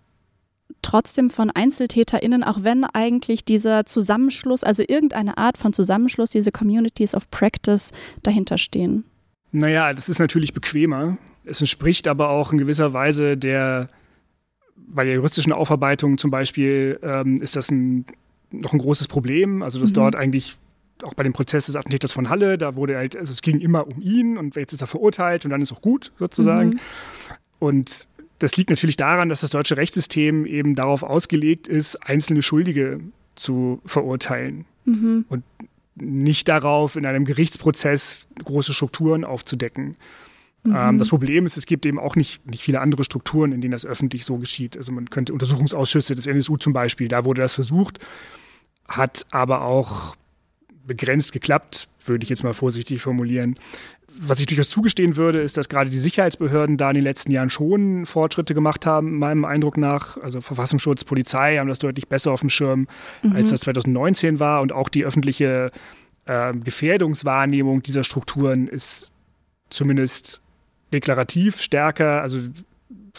trotzdem 0.81 1.29
von 1.29 1.51
EinzeltäterInnen, 1.51 2.43
auch 2.43 2.63
wenn 2.63 2.83
eigentlich 2.83 3.45
dieser 3.45 3.85
Zusammenschluss, 3.85 4.63
also 4.63 4.83
irgendeine 4.87 5.37
Art 5.37 5.57
von 5.57 5.73
Zusammenschluss, 5.73 6.29
diese 6.29 6.51
Communities 6.51 7.15
of 7.15 7.29
Practice 7.31 7.91
dahinter 8.23 8.57
stehen? 8.57 9.05
Naja, 9.51 9.93
das 9.93 10.09
ist 10.09 10.19
natürlich 10.19 10.53
bequemer. 10.53 11.17
Es 11.43 11.59
entspricht 11.59 12.07
aber 12.07 12.29
auch 12.29 12.51
in 12.51 12.57
gewisser 12.57 12.93
Weise 12.93 13.37
der, 13.37 13.89
bei 14.75 15.05
der 15.05 15.15
juristischen 15.15 15.51
Aufarbeitung 15.51 16.17
zum 16.17 16.31
Beispiel, 16.31 16.99
ähm, 17.01 17.41
ist 17.41 17.55
das 17.55 17.71
ein, 17.71 18.05
noch 18.51 18.73
ein 18.73 18.79
großes 18.79 19.07
Problem. 19.07 19.63
Also, 19.63 19.79
dass 19.79 19.89
mhm. 19.91 19.95
dort 19.95 20.15
eigentlich 20.15 20.57
auch 21.03 21.13
bei 21.13 21.23
dem 21.23 21.33
Prozess 21.33 21.67
des 21.67 21.75
Attentäters 21.75 22.11
von 22.11 22.29
Halle, 22.29 22.57
da 22.57 22.75
wurde 22.75 22.97
halt, 22.97 23.15
also 23.15 23.31
es 23.31 23.41
ging 23.41 23.59
immer 23.59 23.87
um 23.87 24.01
ihn 24.01 24.37
und 24.37 24.55
jetzt 24.55 24.73
ist 24.73 24.81
er 24.81 24.87
verurteilt 24.87 25.45
und 25.45 25.51
dann 25.51 25.61
ist 25.61 25.71
auch 25.71 25.81
gut 25.81 26.11
sozusagen. 26.19 26.71
Mhm. 26.71 26.79
Und 27.59 28.07
das 28.39 28.57
liegt 28.57 28.69
natürlich 28.69 28.97
daran, 28.97 29.29
dass 29.29 29.41
das 29.41 29.49
deutsche 29.49 29.77
Rechtssystem 29.77 30.45
eben 30.45 30.75
darauf 30.75 31.03
ausgelegt 31.03 31.67
ist, 31.67 31.95
einzelne 31.97 32.41
Schuldige 32.41 33.01
zu 33.35 33.81
verurteilen 33.85 34.65
mhm. 34.85 35.25
und 35.29 35.43
nicht 35.95 36.47
darauf, 36.47 36.95
in 36.95 37.05
einem 37.05 37.25
Gerichtsprozess 37.25 38.27
große 38.43 38.73
Strukturen 38.73 39.25
aufzudecken. 39.25 39.97
Mhm. 40.63 40.75
Ähm, 40.75 40.97
das 40.97 41.09
Problem 41.09 41.45
ist, 41.45 41.57
es 41.57 41.65
gibt 41.65 41.85
eben 41.85 41.99
auch 41.99 42.15
nicht, 42.15 42.45
nicht 42.49 42.63
viele 42.63 42.81
andere 42.81 43.03
Strukturen, 43.03 43.51
in 43.51 43.61
denen 43.61 43.71
das 43.71 43.85
öffentlich 43.85 44.25
so 44.25 44.37
geschieht. 44.37 44.77
Also 44.77 44.91
man 44.91 45.09
könnte 45.09 45.33
Untersuchungsausschüsse 45.33 46.15
des 46.15 46.27
NSU 46.27 46.57
zum 46.57 46.73
Beispiel, 46.73 47.07
da 47.07 47.25
wurde 47.25 47.41
das 47.41 47.53
versucht, 47.53 47.99
hat 48.87 49.25
aber 49.29 49.61
auch 49.63 50.15
begrenzt 50.85 51.31
geklappt, 51.31 51.87
würde 52.05 52.23
ich 52.23 52.29
jetzt 52.29 52.43
mal 52.43 52.53
vorsichtig 52.53 53.01
formulieren 53.01 53.55
was 54.21 54.39
ich 54.39 54.45
durchaus 54.47 54.69
zugestehen 54.69 55.15
würde, 55.15 55.39
ist, 55.41 55.55
dass 55.55 55.69
gerade 55.69 55.89
die 55.89 55.97
Sicherheitsbehörden 55.97 56.77
da 56.77 56.89
in 56.89 56.95
den 56.95 57.03
letzten 57.03 57.31
Jahren 57.31 57.49
schon 57.49 58.05
Fortschritte 58.05 58.53
gemacht 58.53 58.85
haben, 58.85 59.17
meinem 59.17 59.45
Eindruck 59.45 59.77
nach. 59.77 60.17
Also 60.17 60.41
Verfassungsschutz, 60.41 61.05
Polizei 61.05 61.57
haben 61.57 61.69
das 61.69 61.79
deutlich 61.79 62.09
besser 62.09 62.31
auf 62.31 62.41
dem 62.41 62.49
Schirm, 62.49 62.87
mhm. 63.23 63.35
als 63.35 63.51
das 63.51 63.61
2019 63.61 64.39
war. 64.39 64.61
Und 64.61 64.73
auch 64.73 64.89
die 64.89 65.05
öffentliche 65.05 65.71
äh, 66.25 66.53
Gefährdungswahrnehmung 66.53 67.81
dieser 67.81 68.03
Strukturen 68.03 68.67
ist 68.67 69.11
zumindest 69.69 70.41
deklarativ 70.91 71.61
stärker. 71.61 72.21
Also 72.21 72.39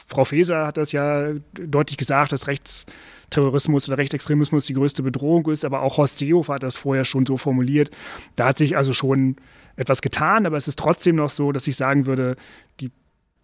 Frau 0.06 0.24
Faeser 0.24 0.66
hat 0.66 0.76
das 0.76 0.92
ja 0.92 1.32
deutlich 1.54 1.96
gesagt, 1.96 2.32
dass 2.32 2.46
Rechtsterrorismus 2.46 3.88
oder 3.88 3.98
Rechtsextremismus 3.98 4.66
die 4.66 4.74
größte 4.74 5.02
Bedrohung 5.02 5.48
ist, 5.50 5.64
aber 5.64 5.82
auch 5.82 5.96
Horst 5.96 6.18
Seehofer 6.18 6.54
hat 6.54 6.62
das 6.62 6.76
vorher 6.76 7.04
schon 7.04 7.26
so 7.26 7.36
formuliert. 7.36 7.90
Da 8.36 8.46
hat 8.48 8.58
sich 8.58 8.76
also 8.76 8.92
schon 8.92 9.36
etwas 9.76 10.02
getan, 10.02 10.46
aber 10.46 10.56
es 10.56 10.68
ist 10.68 10.78
trotzdem 10.78 11.16
noch 11.16 11.30
so, 11.30 11.52
dass 11.52 11.66
ich 11.66 11.76
sagen 11.76 12.06
würde, 12.06 12.36
die 12.80 12.90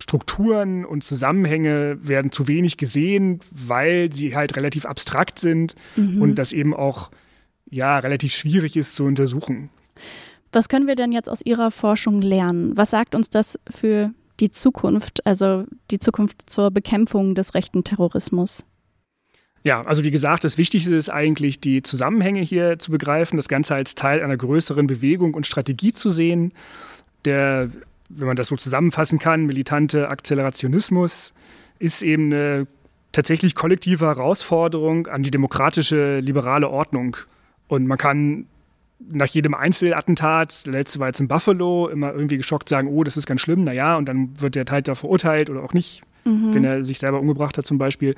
Strukturen 0.02 0.84
und 0.84 1.04
Zusammenhänge 1.04 1.98
werden 2.02 2.30
zu 2.30 2.48
wenig 2.48 2.76
gesehen, 2.76 3.40
weil 3.50 4.12
sie 4.12 4.36
halt 4.36 4.56
relativ 4.56 4.84
abstrakt 4.84 5.38
sind 5.38 5.74
mhm. 5.96 6.20
und 6.20 6.34
das 6.36 6.52
eben 6.52 6.74
auch 6.74 7.10
ja 7.70 7.98
relativ 7.98 8.34
schwierig 8.34 8.76
ist 8.76 8.94
zu 8.94 9.04
untersuchen. 9.04 9.70
Was 10.52 10.68
können 10.68 10.86
wir 10.86 10.94
denn 10.94 11.12
jetzt 11.12 11.28
aus 11.28 11.40
Ihrer 11.44 11.70
Forschung 11.70 12.22
lernen? 12.22 12.76
Was 12.76 12.90
sagt 12.90 13.14
uns 13.14 13.30
das 13.30 13.58
für 13.68 14.12
die 14.40 14.50
Zukunft, 14.50 15.24
also 15.26 15.64
die 15.90 15.98
Zukunft 15.98 16.48
zur 16.48 16.70
Bekämpfung 16.70 17.34
des 17.34 17.54
rechten 17.54 17.84
Terrorismus? 17.84 18.64
Ja, 19.62 19.82
also 19.82 20.04
wie 20.04 20.12
gesagt, 20.12 20.44
das 20.44 20.58
Wichtigste 20.58 20.94
ist 20.94 21.08
eigentlich, 21.08 21.60
die 21.60 21.82
Zusammenhänge 21.82 22.40
hier 22.40 22.78
zu 22.78 22.92
begreifen, 22.92 23.36
das 23.36 23.48
Ganze 23.48 23.74
als 23.74 23.96
Teil 23.96 24.22
einer 24.22 24.36
größeren 24.36 24.86
Bewegung 24.86 25.34
und 25.34 25.46
Strategie 25.46 25.92
zu 25.92 26.08
sehen. 26.08 26.52
Der, 27.24 27.70
wenn 28.08 28.26
man 28.28 28.36
das 28.36 28.46
so 28.48 28.56
zusammenfassen 28.56 29.18
kann, 29.18 29.44
militante 29.46 30.08
Akzelerationismus 30.08 31.32
ist 31.80 32.02
eben 32.02 32.32
eine 32.32 32.68
tatsächlich 33.10 33.54
kollektive 33.54 34.06
Herausforderung 34.06 35.08
an 35.08 35.22
die 35.22 35.32
demokratische 35.32 36.20
liberale 36.20 36.68
Ordnung. 36.70 37.16
Und 37.66 37.86
man 37.86 37.98
kann 37.98 38.46
nach 38.98 39.26
jedem 39.26 39.54
Einzelattentat, 39.54 40.66
der 40.66 40.72
letzte 40.72 40.98
war 40.98 41.08
jetzt 41.08 41.20
in 41.20 41.28
Buffalo, 41.28 41.88
immer 41.88 42.12
irgendwie 42.12 42.36
geschockt 42.36 42.68
sagen, 42.68 42.88
oh, 42.88 43.04
das 43.04 43.16
ist 43.16 43.26
ganz 43.26 43.40
schlimm, 43.40 43.64
naja, 43.64 43.96
und 43.96 44.06
dann 44.06 44.40
wird 44.40 44.54
der 44.54 44.64
halt 44.70 44.88
da 44.88 44.94
verurteilt 44.94 45.50
oder 45.50 45.62
auch 45.62 45.74
nicht, 45.74 46.02
mhm. 46.24 46.54
wenn 46.54 46.64
er 46.64 46.84
sich 46.84 46.98
selber 46.98 47.20
umgebracht 47.20 47.58
hat 47.58 47.66
zum 47.66 47.78
Beispiel. 47.78 48.14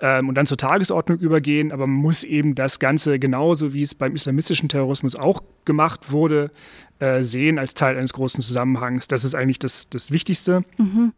ähm, 0.00 0.28
und 0.28 0.34
dann 0.34 0.46
zur 0.46 0.56
Tagesordnung 0.56 1.18
übergehen. 1.18 1.72
Aber 1.72 1.86
man 1.86 2.00
muss 2.00 2.24
eben 2.24 2.54
das 2.54 2.78
Ganze 2.78 3.18
genauso, 3.18 3.72
wie 3.72 3.82
es 3.82 3.94
beim 3.94 4.14
islamistischen 4.14 4.68
Terrorismus 4.68 5.16
auch 5.16 5.42
gemacht 5.64 6.10
wurde, 6.10 6.50
äh, 6.98 7.22
sehen 7.22 7.58
als 7.58 7.74
Teil 7.74 7.96
eines 7.96 8.12
großen 8.12 8.40
Zusammenhangs. 8.40 9.08
Das 9.08 9.24
ist 9.24 9.34
eigentlich 9.34 9.58
das, 9.58 9.90
das 9.90 10.10
Wichtigste. 10.10 10.64
Mhm. 10.78 11.12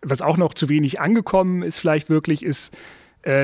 Was 0.00 0.22
auch 0.22 0.36
noch 0.36 0.54
zu 0.54 0.68
wenig 0.68 1.00
angekommen 1.00 1.62
ist, 1.62 1.78
vielleicht 1.78 2.10
wirklich, 2.10 2.42
ist, 2.42 2.76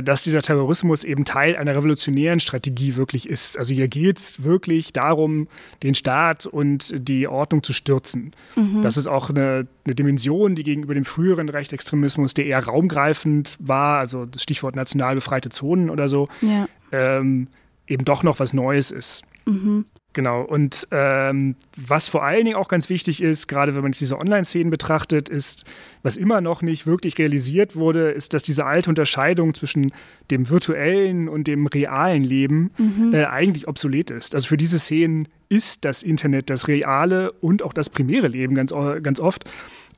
dass 0.03 0.23
dieser 0.23 0.43
Terrorismus 0.43 1.05
eben 1.05 1.25
Teil 1.25 1.57
einer 1.57 1.75
revolutionären 1.75 2.41
Strategie 2.41 2.97
wirklich 2.97 3.29
ist. 3.29 3.57
Also 3.59 3.75
hier 3.75 3.87
geht 3.87 4.19
es 4.19 4.43
wirklich 4.43 4.93
darum, 4.93 5.47
den 5.83 5.95
Staat 5.95 6.47
und 6.47 6.93
die 6.97 7.29
Ordnung 7.29 7.63
zu 7.63 7.73
stürzen. 7.73 8.33
Mhm. 8.57 8.83
Das 8.83 8.97
ist 8.97 9.07
auch 9.07 9.31
eine, 9.31 9.69
eine, 9.85 9.95
Dimension, 9.95 10.57
die 10.57 10.65
gegenüber 10.65 10.95
dem 10.95 11.05
früheren 11.05 11.49
Rechtsextremismus, 11.49 12.35
der 12.35 12.47
eher 12.47 12.65
raumgreifend 12.65 13.57
war, 13.61 13.99
also 13.99 14.27
das 14.27 14.43
Stichwort 14.43 14.75
national 14.75 15.15
befreite 15.15 15.49
Zonen 15.49 15.91
oder 15.91 16.09
so, 16.09 16.27
ja. 16.41 16.69
ähm, 16.91 17.47
eben 17.87 18.05
doch 18.05 18.23
noch 18.25 18.41
was 18.41 18.53
Neues 18.53 18.91
ist. 18.91 19.23
Mhm. 19.47 19.85
Genau, 20.19 20.43
und 20.43 20.89
ähm, 20.91 21.55
was 21.77 22.09
vor 22.09 22.25
allen 22.25 22.45
Dingen 22.45 22.57
auch 22.57 22.67
ganz 22.67 22.89
wichtig 22.91 23.23
ist, 23.23 23.47
gerade 23.47 23.77
wenn 23.77 23.83
man 23.83 23.93
diese 23.93 24.19
Online-Szenen 24.19 24.69
betrachtet, 24.69 25.29
ist, 25.29 25.65
was 26.03 26.17
immer 26.17 26.41
noch 26.41 26.61
nicht 26.61 26.89
wirklich 26.89 27.17
realisiert 27.19 27.77
wurde, 27.77 28.11
ist, 28.11 28.35
dass 28.35 28.43
diese 28.43 28.67
alte 28.67 28.91
Unterscheidung 28.91 29.55
zwischen 29.55 29.93
dem 30.33 30.51
virtuellen 30.51 31.29
und 31.29 31.47
dem 31.47 31.69
realen 31.69 32.25
Leben 32.25 32.73
mhm. 32.79 33.15
äh, 33.15 33.27
eigentlich 33.27 33.69
obsolet 33.69 34.11
ist. 34.11 34.35
Also 34.35 34.49
für 34.49 34.57
diese 34.57 34.81
Szenen 34.81 35.29
ist 35.51 35.85
das 35.85 36.03
Internet 36.03 36.51
das 36.51 36.67
reale 36.67 37.31
und 37.31 37.63
auch 37.63 37.73
das 37.73 37.89
primäre 37.89 38.27
Leben 38.27 38.57
ganz, 38.57 38.75
ganz 39.05 39.21
oft. 39.21 39.49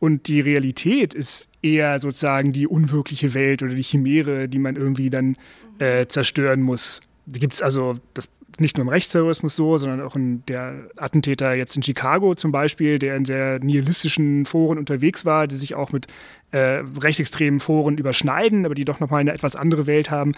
Und 0.01 0.29
die 0.29 0.43
Realität 0.43 1.15
ist 1.15 1.49
eher 1.63 1.99
sozusagen 1.99 2.53
die 2.53 2.67
unwirkliche 2.67 3.33
Welt 3.33 3.63
oder 3.63 3.73
die 3.73 3.83
Chimäre, 3.83 4.51
die 4.51 4.59
man 4.59 4.77
irgendwie 4.77 5.09
dann 5.09 5.37
äh, 5.79 6.05
zerstören 6.09 6.61
muss. 6.61 7.01
Da 7.25 7.39
gibt 7.39 7.55
es 7.55 7.63
also 7.63 7.97
das 8.13 8.29
nicht 8.59 8.77
nur 8.77 8.83
im 8.83 8.89
Rechtsterrorismus 8.89 9.57
so, 9.57 9.79
sondern 9.79 10.01
auch 10.01 10.17
in 10.17 10.45
der 10.47 10.89
Attentäter 10.97 11.55
jetzt 11.55 11.77
in 11.77 11.83
Chicago 11.83 12.35
zum 12.35 12.53
Beispiel, 12.53 12.99
der 12.99 13.17
in 13.17 13.25
sehr 13.25 13.59
nihilistischen 13.61 14.45
Foren 14.45 14.79
unterwegs 14.79 15.25
war, 15.25 15.47
die 15.47 15.57
sich 15.57 15.75
auch 15.75 15.93
mit 15.93 16.07
äh, 16.51 16.83
rechtsextremen 17.01 17.61
Foren 17.61 17.99
überschneiden, 17.99 18.65
aber 18.67 18.75
die 18.75 18.85
doch 18.85 19.01
nochmal 19.01 19.21
eine 19.21 19.33
etwas 19.33 19.57
andere 19.57 19.87
Welt 19.87 20.11
haben, 20.11 20.33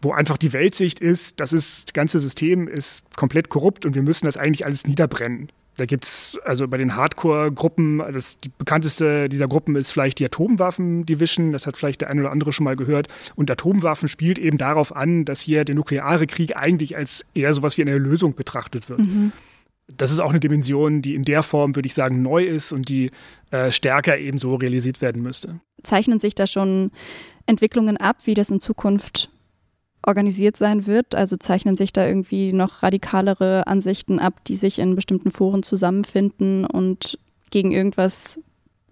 wo 0.00 0.12
einfach 0.12 0.38
die 0.38 0.52
Weltsicht 0.52 1.00
ist, 1.00 1.40
das, 1.40 1.52
ist, 1.52 1.88
das 1.88 1.92
ganze 1.92 2.18
System 2.18 2.68
ist 2.68 3.04
komplett 3.16 3.48
korrupt 3.48 3.84
und 3.84 3.94
wir 3.94 4.02
müssen 4.02 4.26
das 4.26 4.36
eigentlich 4.36 4.64
alles 4.64 4.86
niederbrennen. 4.86 5.50
Da 5.78 5.86
gibt 5.86 6.04
es 6.04 6.38
also 6.44 6.66
bei 6.66 6.76
den 6.76 6.96
Hardcore-Gruppen, 6.96 8.02
das, 8.12 8.40
die 8.40 8.48
bekannteste 8.48 9.28
dieser 9.28 9.46
Gruppen 9.46 9.76
ist 9.76 9.92
vielleicht 9.92 10.18
die 10.18 10.24
Atomwaffen-Division, 10.24 11.52
das 11.52 11.68
hat 11.68 11.76
vielleicht 11.76 12.00
der 12.00 12.10
eine 12.10 12.22
oder 12.22 12.32
andere 12.32 12.52
schon 12.52 12.64
mal 12.64 12.74
gehört. 12.74 13.06
Und 13.36 13.48
Atomwaffen 13.48 14.08
spielt 14.08 14.40
eben 14.40 14.58
darauf 14.58 14.94
an, 14.94 15.24
dass 15.24 15.40
hier 15.40 15.64
der 15.64 15.76
nukleare 15.76 16.26
Krieg 16.26 16.56
eigentlich 16.56 16.96
als 16.96 17.24
eher 17.32 17.54
sowas 17.54 17.78
wie 17.78 17.82
eine 17.82 17.96
Lösung 17.96 18.34
betrachtet 18.34 18.88
wird. 18.88 18.98
Mhm. 18.98 19.30
Das 19.96 20.10
ist 20.10 20.18
auch 20.18 20.30
eine 20.30 20.40
Dimension, 20.40 21.00
die 21.00 21.14
in 21.14 21.22
der 21.22 21.44
Form, 21.44 21.76
würde 21.76 21.86
ich 21.86 21.94
sagen, 21.94 22.22
neu 22.22 22.42
ist 22.42 22.72
und 22.72 22.88
die 22.88 23.12
äh, 23.52 23.70
stärker 23.70 24.18
eben 24.18 24.40
so 24.40 24.56
realisiert 24.56 25.00
werden 25.00 25.22
müsste. 25.22 25.60
Zeichnen 25.84 26.18
sich 26.18 26.34
da 26.34 26.48
schon 26.48 26.90
Entwicklungen 27.46 27.96
ab, 27.96 28.16
wie 28.24 28.34
das 28.34 28.50
in 28.50 28.60
Zukunft 28.60 29.30
organisiert 30.06 30.56
sein 30.56 30.86
wird? 30.86 31.14
Also 31.14 31.36
zeichnen 31.36 31.76
sich 31.76 31.92
da 31.92 32.06
irgendwie 32.06 32.52
noch 32.52 32.82
radikalere 32.82 33.66
Ansichten 33.66 34.18
ab, 34.18 34.44
die 34.44 34.56
sich 34.56 34.78
in 34.78 34.94
bestimmten 34.94 35.30
Foren 35.30 35.62
zusammenfinden 35.62 36.64
und 36.64 37.18
gegen 37.50 37.72
irgendwas 37.72 38.40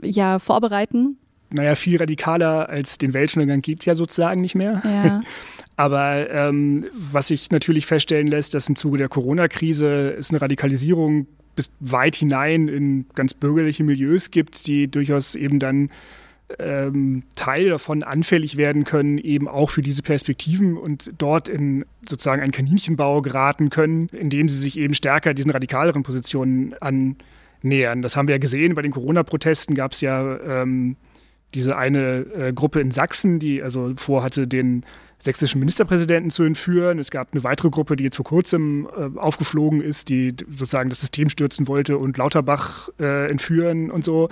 ja 0.03 0.39
vorbereiten? 0.39 1.19
Naja, 1.51 1.75
viel 1.77 1.99
radikaler 1.99 2.69
als 2.69 2.99
den 2.99 3.15
Weltuntergang 3.15 3.63
geht 3.63 3.81
es 3.81 3.87
ja 3.87 3.95
sozusagen 3.95 4.41
nicht 4.41 4.55
mehr. 4.55 4.83
Ja. 4.85 5.23
Aber 5.77 6.29
ähm, 6.31 6.87
was 6.93 7.29
sich 7.29 7.51
natürlich 7.51 7.87
feststellen 7.87 8.27
lässt, 8.27 8.55
dass 8.55 8.69
im 8.69 8.77
Zuge 8.77 8.99
der 8.99 9.09
Corona-Krise 9.09 10.17
es 10.19 10.31
eine 10.31 10.41
Radikalisierung 10.41 11.27
bis 11.55 11.71
weit 11.81 12.17
hinein 12.17 12.69
in 12.69 13.07
ganz 13.15 13.35
bürgerliche 13.35 13.85
Milieus 13.85 14.31
gibt, 14.31 14.67
die 14.67 14.91
durchaus 14.91 15.35
eben 15.35 15.59
dann 15.59 15.89
ähm, 16.59 17.25
Teil 17.35 17.71
davon 17.71 18.03
anfällig 18.03 18.57
werden 18.57 18.85
können, 18.85 19.19
eben 19.19 19.49
auch 19.49 19.71
für 19.71 19.83
diese 19.83 20.03
Perspektiven 20.03 20.77
und 20.77 21.13
dort 21.19 21.49
in 21.49 21.85
sozusagen 22.09 22.43
einen 22.43 22.53
Kaninchenbau 22.53 23.23
geraten 23.23 23.71
können, 23.71 24.09
indem 24.13 24.49
sie 24.49 24.59
sich 24.59 24.79
eben 24.79 24.95
stärker 24.95 25.35
diesen 25.35 25.51
radikaleren 25.51 26.03
Positionen 26.03 26.75
annähern. 26.81 28.03
Das 28.03 28.17
haben 28.17 28.29
wir 28.29 28.37
ja 28.37 28.39
gesehen 28.39 28.75
bei 28.75 28.83
den 28.83 28.93
Corona-Protesten, 28.93 29.75
gab 29.75 29.93
es 29.93 30.01
ja 30.01 30.39
ähm, 30.41 30.97
diese 31.55 31.77
eine 31.77 32.27
äh, 32.37 32.53
Gruppe 32.53 32.81
in 32.81 32.91
Sachsen, 32.91 33.39
die 33.39 33.63
also 33.63 33.95
vorhatte, 33.97 34.47
den 34.47 34.85
sächsischen 35.19 35.59
Ministerpräsidenten 35.59 36.31
zu 36.31 36.45
entführen. 36.45 36.99
Es 36.99 37.11
gab 37.11 37.33
eine 37.33 37.43
weitere 37.43 37.71
Gruppe, 37.71 37.97
die 37.97 38.05
jetzt 38.05 38.17
vor 38.17 38.27
kurzem 38.27 38.87
äh, 38.97 39.19
aufgeflogen 39.19 39.81
ist, 39.81 40.11
die 40.11 40.35
sozusagen 40.49 40.91
das 40.91 41.01
System 41.01 41.29
stürzen 41.29 41.67
wollte 41.67 41.97
und 41.99 42.19
Lauterbach 42.19 42.91
äh, 43.01 43.31
entführen 43.31 43.91
und 43.91 44.05
so 44.05 44.29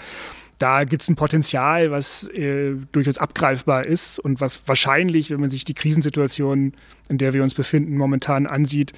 da 0.59 0.85
gibt 0.85 1.03
es 1.03 1.09
ein 1.09 1.17
Potenzial, 1.17 1.91
was 1.91 2.29
äh, 2.29 2.75
durchaus 2.93 3.19
abgreifbar 3.19 3.87
ist 3.87 4.19
und 4.19 4.41
was 4.41 4.67
wahrscheinlich, 4.67 5.31
wenn 5.31 5.41
man 5.41 5.51
sich 5.51 5.65
die 5.65 5.75
Krisensituation, 5.75 6.73
in 7.09 7.19
der 7.19 7.33
wir 7.33 7.43
uns 7.43 7.55
befinden, 7.55 7.97
momentan 7.97 8.47
ansieht, 8.47 8.93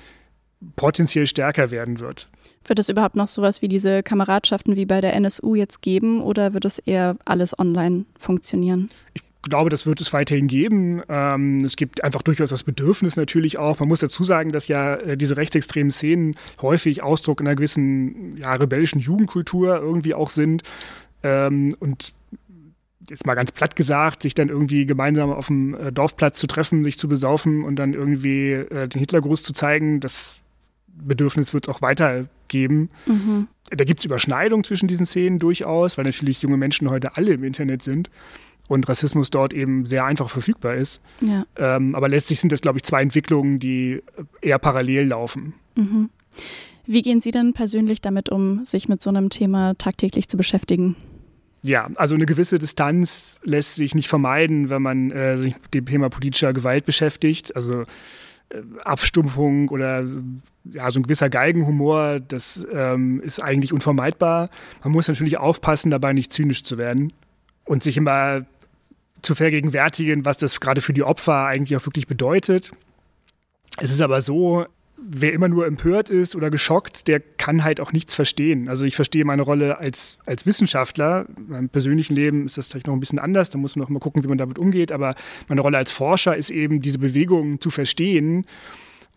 potenziell 0.77 1.27
stärker 1.27 1.71
werden 1.71 2.01
wird. 2.01 2.29
Wird 2.67 2.79
es 2.79 2.89
überhaupt 2.89 3.17
noch 3.17 3.29
sowas 3.29 3.63
wie 3.63 3.69
diese 3.69 4.03
Kameradschaften 4.03 4.77
wie 4.77 4.87
bei 4.87 5.01
der 5.01 5.15
NSU 5.15 5.55
jetzt 5.55 5.83
geben 5.83 6.21
oder 6.21 6.53
wird 6.55 6.65
es 6.65 6.79
eher 6.79 7.17
alles 7.25 7.59
online 7.59 8.07
funktionieren? 8.19 8.91
Ich 9.15 9.23
glaube, 9.43 9.71
das 9.71 9.87
wird 9.87 10.01
es 10.01 10.13
weiterhin 10.13 10.49
geben. 10.49 11.03
Ähm, 11.09 11.65
es 11.65 11.77
gibt 11.77 12.03
einfach 12.03 12.23
durchaus 12.23 12.51
das 12.51 12.65
Bedürfnis 12.65 13.15
natürlich 13.15 13.59
auch. 13.59 13.79
Man 13.79 13.89
muss 13.89 14.01
dazu 14.01 14.25
sagen, 14.25 14.51
dass 14.51 14.67
ja 14.67 14.97
äh, 14.97 15.17
diese 15.17 15.37
rechtsextremen 15.37 15.93
Szenen 15.93 16.35
häufig 16.61 17.05
Ausdruck 17.05 17.41
einer 17.41 17.55
gewissen 17.55 18.37
ja, 18.39 18.55
rebellischen 18.55 19.01
Jugendkultur 19.01 19.77
irgendwie 19.77 20.15
auch 20.15 20.31
sind. 20.31 20.65
Ähm, 21.27 21.75
und 21.81 22.13
jetzt 23.09 23.27
mal 23.27 23.35
ganz 23.35 23.53
platt 23.53 23.77
gesagt, 23.77 24.23
sich 24.23 24.35
dann 24.35 24.49
irgendwie 24.49 24.87
gemeinsam 24.87 25.31
auf 25.31 25.49
dem 25.49 25.75
äh, 25.75 25.93
Dorfplatz 25.93 26.39
zu 26.39 26.47
treffen, 26.47 26.85
sich 26.85 26.99
zu 26.99 27.09
besaufen 27.09 27.65
und 27.65 27.77
dann 27.77 27.95
irgendwie 27.95 28.53
äh, 28.53 28.89
den 28.89 29.01
Hitlergruß 29.01 29.43
zu 29.43 29.53
zeigen, 29.53 30.01
das 30.01 30.41
Bedürfnis 30.87 31.53
wird 31.53 31.69
es 31.69 31.75
auch 31.75 31.83
weitergeben. 31.83 32.91
Mhm. 33.07 33.49
Da 33.71 33.85
gibt 33.85 34.01
es 34.01 34.07
Überschneidungen 34.07 34.65
zwischen 34.65 34.89
diesen 34.89 35.07
Szenen 35.07 35.39
durchaus, 35.39 35.99
weil 35.99 36.05
natürlich 36.05 36.43
junge 36.43 36.57
Menschen 36.57 36.89
heute 36.89 37.17
alle 37.17 37.33
im 37.33 37.45
Internet 37.45 37.83
sind 37.83 38.11
und 38.69 38.89
Rassismus 38.89 39.31
dort 39.31 39.53
eben 39.53 39.87
sehr 39.87 40.05
einfach 40.05 40.31
verfügbar 40.31 40.75
ist. 40.75 41.03
Ja. 41.21 41.45
Ähm, 41.57 41.95
aber 41.95 42.09
letztlich 42.09 42.41
sind 42.41 42.53
das, 42.53 42.61
glaube 42.61 42.79
ich, 42.79 42.85
zwei 42.85 43.03
Entwicklungen, 43.03 43.59
die 43.59 44.03
eher 44.41 44.59
parallel 44.59 45.09
laufen. 45.09 45.55
Mhm. 45.77 46.11
Wie 46.87 47.03
gehen 47.03 47.21
Sie 47.21 47.33
denn 47.33 47.53
persönlich 47.53 48.01
damit 48.01 48.31
um, 48.31 48.65
sich 48.65 48.89
mit 48.89 49.03
so 49.03 49.11
einem 49.11 49.29
Thema 49.29 49.75
tagtäglich 49.75 50.29
zu 50.29 50.37
beschäftigen? 50.37 50.95
Ja, 51.67 51.89
also 51.97 52.15
eine 52.15 52.27
gewisse 52.27 52.59
Distanz 52.59 53.39
lässt 53.43 53.77
sich 53.77 53.95
nicht 53.95 54.09
vermeiden, 54.09 54.71
wenn 54.71 54.83
man 54.83 55.11
äh, 55.11 55.37
sich 55.39 55.55
mit 55.55 55.75
dem 55.75 55.87
Thema 55.87 56.09
politischer 56.09 56.53
Gewalt 56.53 56.85
beschäftigt. 56.85 57.55
Also 57.57 57.83
äh, 58.51 58.63
Abstumpfung 58.85 59.69
oder 59.69 60.05
ja, 60.65 60.91
so 60.91 61.01
ein 61.01 61.03
gewisser 61.03 61.29
Geigenhumor, 61.29 62.21
das 62.21 62.67
ähm, 62.73 63.21
ist 63.21 63.43
eigentlich 63.43 63.73
unvermeidbar. 63.73 64.51
Man 64.85 64.93
muss 64.93 65.09
natürlich 65.09 65.39
aufpassen, 65.39 65.91
dabei 65.91 66.13
nicht 66.13 66.33
zynisch 66.33 66.65
zu 66.65 66.79
werden 66.79 67.13
und 67.65 67.83
sich 67.83 67.97
immer 67.97 68.47
zu 69.23 69.35
vergegenwärtigen, 69.35 70.25
was 70.25 70.37
das 70.37 70.61
gerade 70.61 70.81
für 70.81 70.93
die 70.93 71.03
Opfer 71.03 71.47
eigentlich 71.47 71.77
auch 71.77 71.87
wirklich 71.87 72.07
bedeutet. 72.07 72.73
Es 73.79 73.91
ist 73.91 74.01
aber 74.01 74.21
so, 74.21 74.65
wer 74.99 75.33
immer 75.33 75.49
nur 75.49 75.67
empört 75.67 76.11
ist 76.11 76.35
oder 76.35 76.51
geschockt, 76.51 77.07
der 77.07 77.21
kann 77.21 77.65
halt 77.65 77.81
auch 77.81 77.93
nichts 77.93 78.15
verstehen. 78.15 78.69
Also 78.69 78.85
ich 78.85 78.97
verstehe 78.97 79.25
meine 79.25 79.43
Rolle 79.43 79.79
als, 79.79 80.19
als 80.27 80.47
Wissenschaftler. 80.47 81.27
In 81.37 81.49
meinem 81.49 81.69
persönlichen 81.69 82.15
Leben 82.15 82.47
ist 82.47 82.57
das 82.57 82.69
vielleicht 82.69 82.87
noch 82.87 82.95
ein 82.95 83.01
bisschen 83.01 83.19
anders, 83.19 83.51
da 83.51 83.59
muss 83.59 83.77
man 83.77 83.83
noch 83.83 83.91
mal 83.91 84.01
gucken, 84.01 84.23
wie 84.23 84.29
man 84.29 84.39
damit 84.39 84.59
umgeht. 84.59 84.93
Aber 84.93 85.15
meine 85.49 85.61
Rolle 85.61 85.79
als 85.79 85.91
Forscher 85.91 86.37
ist 86.37 86.51
eben, 86.51 86.81
diese 86.81 86.99
Bewegungen 86.99 87.61
zu 87.61 87.71
verstehen. 87.71 88.47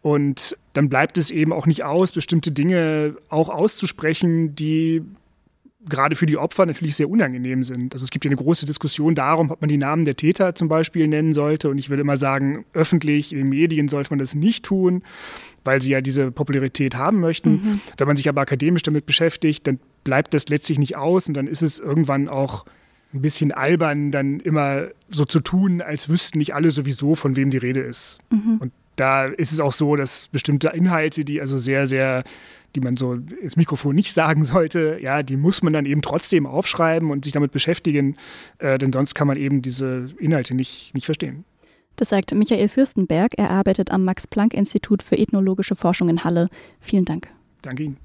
Und 0.01 0.57
dann 0.73 0.89
bleibt 0.89 1.17
es 1.17 1.31
eben 1.31 1.53
auch 1.53 1.65
nicht 1.65 1.83
aus, 1.83 2.11
bestimmte 2.11 2.51
Dinge 2.51 3.15
auch 3.29 3.49
auszusprechen, 3.49 4.55
die 4.55 5.01
gerade 5.87 6.15
für 6.15 6.25
die 6.25 6.37
Opfer 6.37 6.65
natürlich 6.65 6.95
sehr 6.95 7.09
unangenehm 7.09 7.63
sind. 7.63 7.93
Also 7.93 8.03
es 8.03 8.11
gibt 8.11 8.25
ja 8.25 8.29
eine 8.29 8.37
große 8.37 8.65
Diskussion 8.65 9.15
darum, 9.15 9.49
ob 9.49 9.61
man 9.61 9.69
die 9.69 9.77
Namen 9.77 10.03
der 10.05 10.15
Täter 10.15 10.53
zum 10.55 10.67
Beispiel 10.67 11.07
nennen 11.07 11.33
sollte. 11.33 11.69
Und 11.69 11.77
ich 11.77 11.89
würde 11.89 12.01
immer 12.01 12.17
sagen, 12.17 12.65
öffentlich 12.73 13.31
in 13.31 13.39
den 13.39 13.49
Medien 13.49 13.87
sollte 13.87 14.09
man 14.11 14.19
das 14.19 14.35
nicht 14.35 14.65
tun, 14.65 15.03
weil 15.69 15.83
sie 15.83 15.91
ja 15.91 16.01
diese 16.01 16.31
Popularität 16.31 16.95
haben 16.95 17.19
möchten. 17.19 17.51
Mhm. 17.51 17.81
Wenn 17.97 18.07
man 18.07 18.17
sich 18.17 18.27
aber 18.27 18.41
akademisch 18.41 18.81
damit 18.81 19.05
beschäftigt, 19.05 19.67
dann 19.67 19.77
bleibt 20.03 20.33
das 20.33 20.49
letztlich 20.49 20.79
nicht 20.79 20.97
aus 20.97 21.27
und 21.27 21.35
dann 21.35 21.45
ist 21.45 21.61
es 21.61 21.77
irgendwann 21.77 22.27
auch 22.27 22.65
ein 23.13 23.21
bisschen 23.21 23.51
albern, 23.51 24.09
dann 24.09 24.39
immer 24.39 24.87
so 25.09 25.25
zu 25.25 25.41
tun, 25.41 25.83
als 25.83 26.09
wüssten 26.09 26.39
nicht 26.39 26.55
alle 26.55 26.71
sowieso, 26.71 27.13
von 27.13 27.35
wem 27.35 27.51
die 27.51 27.57
Rede 27.57 27.81
ist. 27.81 28.17
Mhm. 28.31 28.57
Und 28.59 28.71
da 28.95 29.25
ist 29.25 29.51
es 29.51 29.59
auch 29.59 29.71
so, 29.71 29.95
dass 29.95 30.29
bestimmte 30.29 30.69
Inhalte, 30.69 31.23
die 31.23 31.39
also 31.39 31.59
sehr, 31.59 31.85
sehr 31.85 32.23
die 32.75 32.81
man 32.81 32.97
so 32.97 33.13
ins 33.13 33.55
Mikrofon 33.55 33.95
nicht 33.95 34.13
sagen 34.13 34.43
sollte, 34.43 34.97
ja, 35.01 35.21
die 35.23 35.37
muss 35.37 35.61
man 35.61 35.73
dann 35.73 35.85
eben 35.85 36.01
trotzdem 36.01 36.47
aufschreiben 36.47 37.11
und 37.11 37.25
sich 37.25 37.33
damit 37.33 37.51
beschäftigen, 37.51 38.15
äh, 38.57 38.79
denn 38.79 38.91
sonst 38.91 39.13
kann 39.13 39.27
man 39.27 39.37
eben 39.37 39.61
diese 39.61 40.07
Inhalte 40.19 40.55
nicht, 40.55 40.93
nicht 40.93 41.05
verstehen. 41.05 41.45
Das 41.99 42.07
sagt 42.07 42.33
Michael 42.33 42.69
Fürstenberg. 42.69 43.33
Er 43.35 43.49
arbeitet 43.49 43.91
am 43.91 44.05
Max-Planck-Institut 44.05 45.03
für 45.03 45.17
Ethnologische 45.17 45.75
Forschung 45.75 46.07
in 46.07 46.23
Halle. 46.23 46.45
Vielen 46.79 47.03
Dank. 47.03 47.27
Danke 47.61 47.83
Ihnen. 47.83 47.97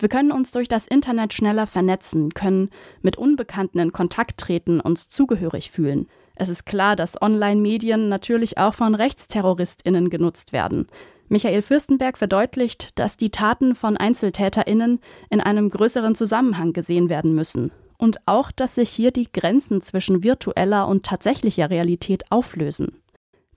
Wir 0.00 0.08
können 0.08 0.32
uns 0.32 0.50
durch 0.50 0.66
das 0.66 0.88
Internet 0.88 1.32
schneller 1.32 1.68
vernetzen, 1.68 2.34
können 2.34 2.68
mit 3.00 3.16
Unbekannten 3.16 3.78
in 3.78 3.92
Kontakt 3.92 4.40
treten, 4.40 4.80
uns 4.80 5.08
zugehörig 5.08 5.70
fühlen. 5.70 6.08
Es 6.34 6.48
ist 6.48 6.66
klar, 6.66 6.96
dass 6.96 7.22
Online-Medien 7.22 8.08
natürlich 8.08 8.58
auch 8.58 8.74
von 8.74 8.96
RechtsterroristInnen 8.96 10.10
genutzt 10.10 10.52
werden. 10.52 10.88
Michael 11.28 11.62
Fürstenberg 11.62 12.18
verdeutlicht, 12.18 12.98
dass 12.98 13.16
die 13.16 13.30
Taten 13.30 13.76
von 13.76 13.96
EinzeltäterInnen 13.96 14.98
in 15.28 15.40
einem 15.40 15.70
größeren 15.70 16.16
Zusammenhang 16.16 16.72
gesehen 16.72 17.08
werden 17.08 17.36
müssen. 17.36 17.70
Und 18.00 18.18
auch, 18.24 18.50
dass 18.50 18.76
sich 18.76 18.88
hier 18.88 19.10
die 19.10 19.30
Grenzen 19.30 19.82
zwischen 19.82 20.22
virtueller 20.22 20.88
und 20.88 21.04
tatsächlicher 21.04 21.68
Realität 21.68 22.24
auflösen. 22.30 22.96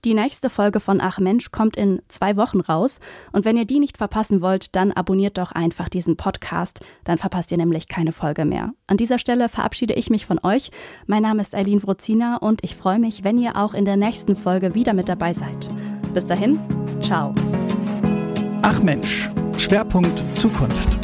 Die 0.04 0.12
nächste 0.12 0.50
Folge 0.50 0.80
von 0.80 1.00
Ach 1.00 1.18
Mensch 1.18 1.50
kommt 1.50 1.78
in 1.78 2.02
zwei 2.08 2.36
Wochen 2.36 2.60
raus. 2.60 3.00
Und 3.32 3.46
wenn 3.46 3.56
ihr 3.56 3.64
die 3.64 3.80
nicht 3.80 3.96
verpassen 3.96 4.42
wollt, 4.42 4.76
dann 4.76 4.92
abonniert 4.92 5.38
doch 5.38 5.52
einfach 5.52 5.88
diesen 5.88 6.18
Podcast. 6.18 6.80
Dann 7.04 7.16
verpasst 7.16 7.52
ihr 7.52 7.56
nämlich 7.56 7.88
keine 7.88 8.12
Folge 8.12 8.44
mehr. 8.44 8.74
An 8.86 8.98
dieser 8.98 9.18
Stelle 9.18 9.48
verabschiede 9.48 9.94
ich 9.94 10.10
mich 10.10 10.26
von 10.26 10.38
euch. 10.42 10.70
Mein 11.06 11.22
Name 11.22 11.40
ist 11.40 11.54
Eileen 11.54 11.82
Wrozina 11.82 12.36
und 12.36 12.62
ich 12.62 12.76
freue 12.76 12.98
mich, 12.98 13.24
wenn 13.24 13.38
ihr 13.38 13.56
auch 13.56 13.72
in 13.72 13.86
der 13.86 13.96
nächsten 13.96 14.36
Folge 14.36 14.74
wieder 14.74 14.92
mit 14.92 15.08
dabei 15.08 15.32
seid. 15.32 15.70
Bis 16.12 16.26
dahin, 16.26 16.60
ciao. 17.00 17.34
Ach 18.60 18.82
Mensch, 18.82 19.30
Schwerpunkt 19.56 20.22
Zukunft. 20.34 21.03